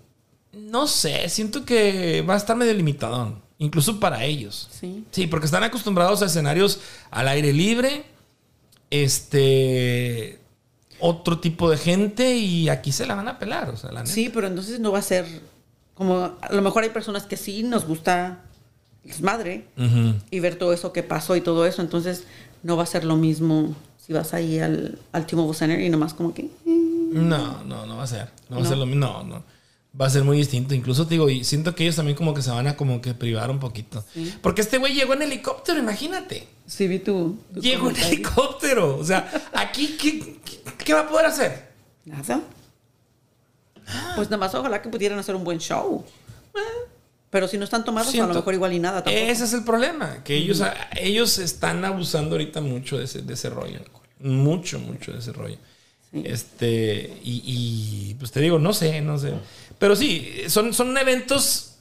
[0.52, 4.68] no sé, siento que va a estar medio limitadón, incluso para ellos.
[4.70, 5.04] Sí.
[5.10, 8.04] Sí, porque están acostumbrados a escenarios al aire libre,
[8.90, 10.38] este,
[11.00, 14.12] otro tipo de gente y aquí se la van a pelar, o sea, la neta.
[14.12, 15.26] Sí, pero entonces no va a ser
[15.94, 18.40] como a lo mejor hay personas que sí nos gusta
[19.04, 20.14] desmadre Ujú.
[20.30, 22.24] y ver todo eso que pasó y todo eso, entonces
[22.62, 23.74] no va a ser lo mismo
[24.04, 26.42] si vas ahí al, al T-Mobile Center y nomás como que...
[26.42, 28.28] eh, No, no, no va a ser.
[28.48, 29.00] No va a ser lo mismo.
[29.06, 29.42] No, no.
[30.00, 30.74] Va a ser muy distinto.
[30.74, 33.14] Incluso te digo, y siento que ellos también como que se van a como que
[33.14, 34.04] privar un poquito.
[34.42, 36.46] Porque este güey llegó en helicóptero, imagínate.
[36.66, 37.38] Sí, vi tu...
[37.52, 38.96] tu Llegó en helicóptero.
[38.96, 41.68] O sea, aquí, ¿qué, qué, qué va a poder hacer?
[42.04, 42.40] Nada.
[44.16, 46.04] Pues nada más ojalá que pudieran hacer un buen show.
[47.30, 49.26] Pero si no están tomados, a lo mejor igual y nada tampoco.
[49.26, 50.22] Ese es el problema.
[50.24, 50.62] Que ellos,
[50.96, 53.80] ellos están abusando ahorita mucho de ese, de ese rollo.
[54.20, 55.58] Mucho, mucho de ese rollo.
[56.10, 56.22] Sí.
[56.24, 59.34] Este, y, y, pues te digo, no sé, no sé.
[59.78, 61.76] Pero sí, son, son eventos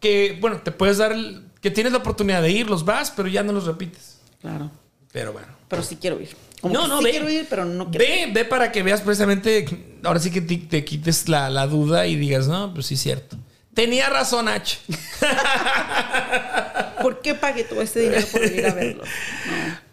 [0.00, 3.28] que, bueno, te puedes dar, el- que tienes la oportunidad de ir, los vas, pero
[3.28, 4.18] ya no los repites.
[4.40, 4.70] Claro.
[5.12, 5.48] Pero bueno.
[5.68, 6.28] Pero sí quiero ir.
[6.60, 7.10] Como no, no, sí ve.
[7.10, 8.04] quiero ir, pero no quiero.
[8.04, 9.66] Ve, ve para que veas precisamente,
[10.02, 13.36] ahora sí que te, te quites la, la duda y digas, no, pues sí, cierto.
[13.74, 14.78] Tenía razón, H.
[17.02, 19.08] ¿Por qué pagué todo este dinero por ir a verlos?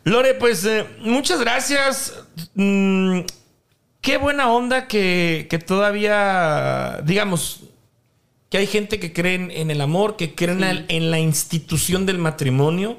[0.03, 0.11] No.
[0.13, 2.13] Lore, pues eh, muchas gracias.
[2.55, 3.19] Mm,
[4.01, 7.61] qué buena onda que, que todavía, digamos,
[8.49, 12.05] que hay gente que cree en, el amor, que cree en, la, en la institución
[12.05, 12.97] del matrimonio.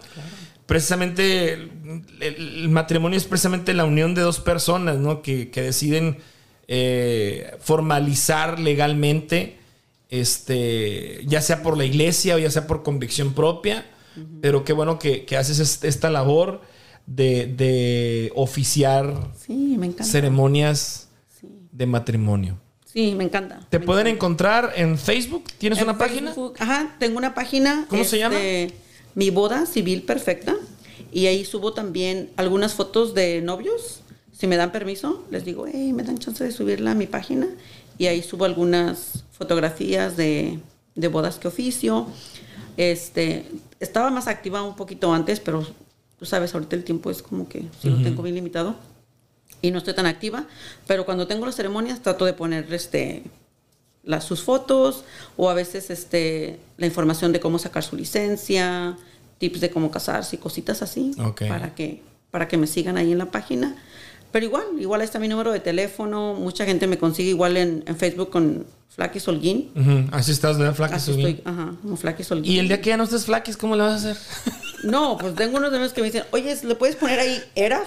[0.66, 1.52] Precisamente
[2.20, 5.20] el, matrimonio es precisamente la unión de dos personas, ¿no?
[5.20, 6.18] Que, que deciden
[6.68, 9.58] eh, formalizar legalmente,
[10.08, 13.84] este, ya sea por la iglesia o ya sea por convicción propia.
[14.40, 16.62] Pero qué bueno que, que haces est- esta labor
[17.14, 20.04] de, de oficiar Sí, me encanta.
[20.04, 21.08] ceremonias
[21.40, 21.48] Sí.
[21.72, 22.58] de matrimonio.
[22.84, 23.60] Sí, me encanta.
[23.70, 24.16] ¿Te Me pueden encanta.
[24.26, 25.44] encontrar en Facebook?
[25.58, 26.28] ¿Tienes En una página?
[26.32, 27.86] Facebook, Ajá, tengo una página.
[27.88, 28.36] ¿Cómo se llama?
[29.14, 30.54] Mi boda civil perfecta.
[31.10, 34.00] Y ahí subo también algunas fotos de novios.
[34.32, 37.46] Si me dan permiso, les digo, hey, me dan chance de subirla a mi página.
[37.98, 40.58] Y ahí subo algunas fotografías de,
[40.94, 42.06] de bodas que oficio.
[42.76, 43.44] Este,
[43.80, 45.66] estaba más activa un poquito antes, pero
[46.22, 48.76] tú sabes, ahorita el tiempo es como que sí lo tengo bien limitado
[49.60, 50.44] y no estoy tan activa,
[50.86, 53.24] pero cuando tengo las ceremonias trato de poner este
[54.04, 55.02] las, sus fotos
[55.36, 58.96] o a veces este la información de cómo sacar su licencia,
[59.38, 61.42] tips de cómo casarse y cositas así Ok.
[61.48, 63.74] para que para que me sigan ahí en la página.
[64.30, 67.82] Pero igual, igual ahí está mi número de teléfono, mucha gente me consigue igual en,
[67.84, 69.72] en Facebook con Flaquis Holguín.
[69.74, 70.74] Ujú, Así estás, ¿verdad?
[70.76, 71.08] Flaquis.
[71.08, 71.26] Holguín.
[71.26, 72.52] estoy, ajá, como Flaquis Holguín.
[72.52, 74.16] Y el día que ya no estés flaquis, ¿cómo le vas a hacer?
[74.82, 77.82] No, pues tengo unos amigos que me dicen, oye, ¿le puedes poner ahí era?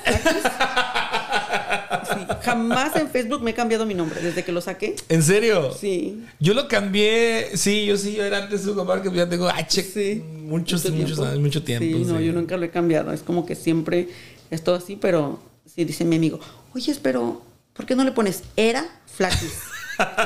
[2.08, 4.96] Sí, jamás en Facebook me he cambiado mi nombre desde que lo saqué.
[5.10, 5.72] ¿En serio?
[5.74, 6.24] Sí.
[6.39, 9.82] Yo lo cambié, sí, yo sí, yo era antes Hugo Márquez, ya tengo H.
[9.84, 10.24] Sí.
[10.43, 11.24] Muchos, Mucho muchos tiempo.
[11.26, 11.86] años, mucho tiempo.
[11.86, 12.26] Sí, no, sí.
[12.26, 13.12] yo nunca lo he cambiado.
[13.12, 14.10] Es como que siempre
[14.52, 16.39] es todo así, pero sí dice mi amigo,
[16.74, 17.41] oye, pero
[17.74, 19.60] ¿por qué no le pones era Flaquis?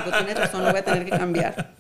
[0.06, 1.76] Digo, tienes razón, lo voy a tener que cambiar.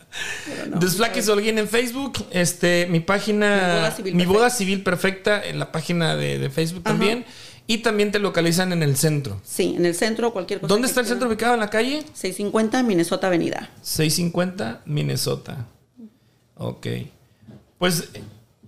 [0.58, 0.64] No.
[0.76, 4.34] Entonces, Flaquis Holguín en Facebook, este, mi página, Mi boda civil mi perfecta.
[4.40, 6.96] boda civil perfecta en la página de, de Facebook Ajá.
[6.96, 7.26] también.
[7.68, 9.40] Y también te localizan en el centro.
[9.44, 10.74] Sí, en el centro, cualquier cosa.
[10.74, 11.54] ¿Dónde está el centro ubicado?
[11.54, 12.00] ¿En la calle?
[12.14, 13.70] 650 Minnesota Avenida.
[13.84, 15.68] 650 Minnesota.
[16.56, 16.88] Ok.
[17.78, 18.10] Pues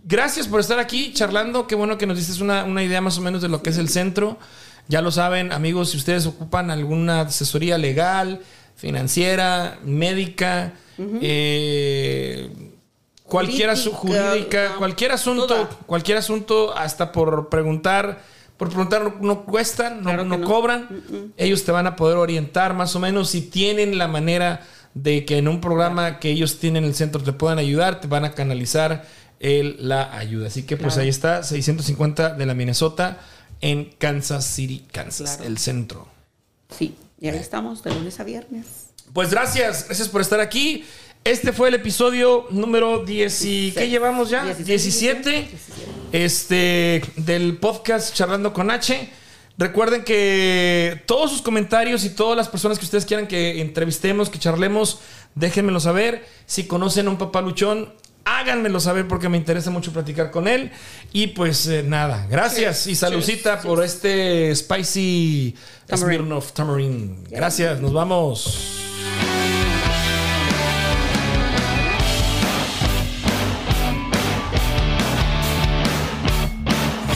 [0.05, 1.65] gracias por estar aquí charlando.
[1.65, 3.77] Qué bueno que nos diste una, una idea más o menos de lo que es
[3.79, 4.37] el centro.
[4.87, 8.41] Ya lo saben, amigos, si ustedes ocupan alguna asesoría legal,
[8.75, 10.73] financiera, médica,
[11.21, 12.49] eh,
[13.23, 15.69] cualquier asu- Jurídica, ah, cualquier asunto, toda.
[15.85, 18.21] cualquier asunto, hasta por preguntar,
[18.57, 20.47] por preguntar no, no cuestan, no, Claro no no.
[20.47, 21.03] cobran.
[21.37, 25.37] Ellos te van a poder orientar más o menos si tienen la manera de que
[25.37, 28.33] en un programa que ellos tienen en el centro te puedan ayudar, te van a
[28.33, 29.05] canalizar
[29.39, 30.47] el- la ayuda.
[30.47, 33.19] Así que pues ahí está, 650 de la Minnesota
[33.61, 35.49] en Kansas City, Kansas, Claro.
[35.49, 36.07] el centro.
[36.77, 38.90] Sí, y ahí estamos de lunes a viernes.
[39.13, 40.85] Pues gracias, gracias por estar aquí.
[41.23, 44.43] Este fue el episodio número 10 y ¿qué llevamos ya?
[44.45, 45.49] 16, 17
[46.13, 49.09] este del podcast Charlando con H.
[49.57, 54.39] Recuerden que todos sus comentarios y todas las personas que ustedes quieran que entrevistemos, que
[54.39, 54.99] charlemos,
[55.35, 56.25] déjenmelo saber.
[56.45, 57.93] Si conocen a un papá luchón,
[58.23, 60.71] háganmelo saber porque me interesa mucho platicar con él.
[61.11, 65.53] Y pues eh, nada, gracias y saludcita por este spicy
[65.85, 66.21] Tamarind.
[66.21, 67.27] Smirnoff Tamarind.
[67.29, 68.80] Gracias, nos vamos.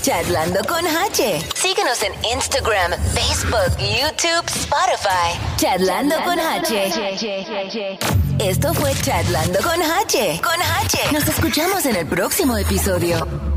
[0.06, 1.42] Charlando con H.
[1.56, 5.34] Síguenos en Instagram, Facebook, YouTube, Spotify.
[5.58, 7.98] Charlando con H.
[8.38, 10.42] Esto fue Charlando con H.
[10.44, 11.12] Con H.
[11.12, 13.55] Nos escuchamos en el próximo episodio.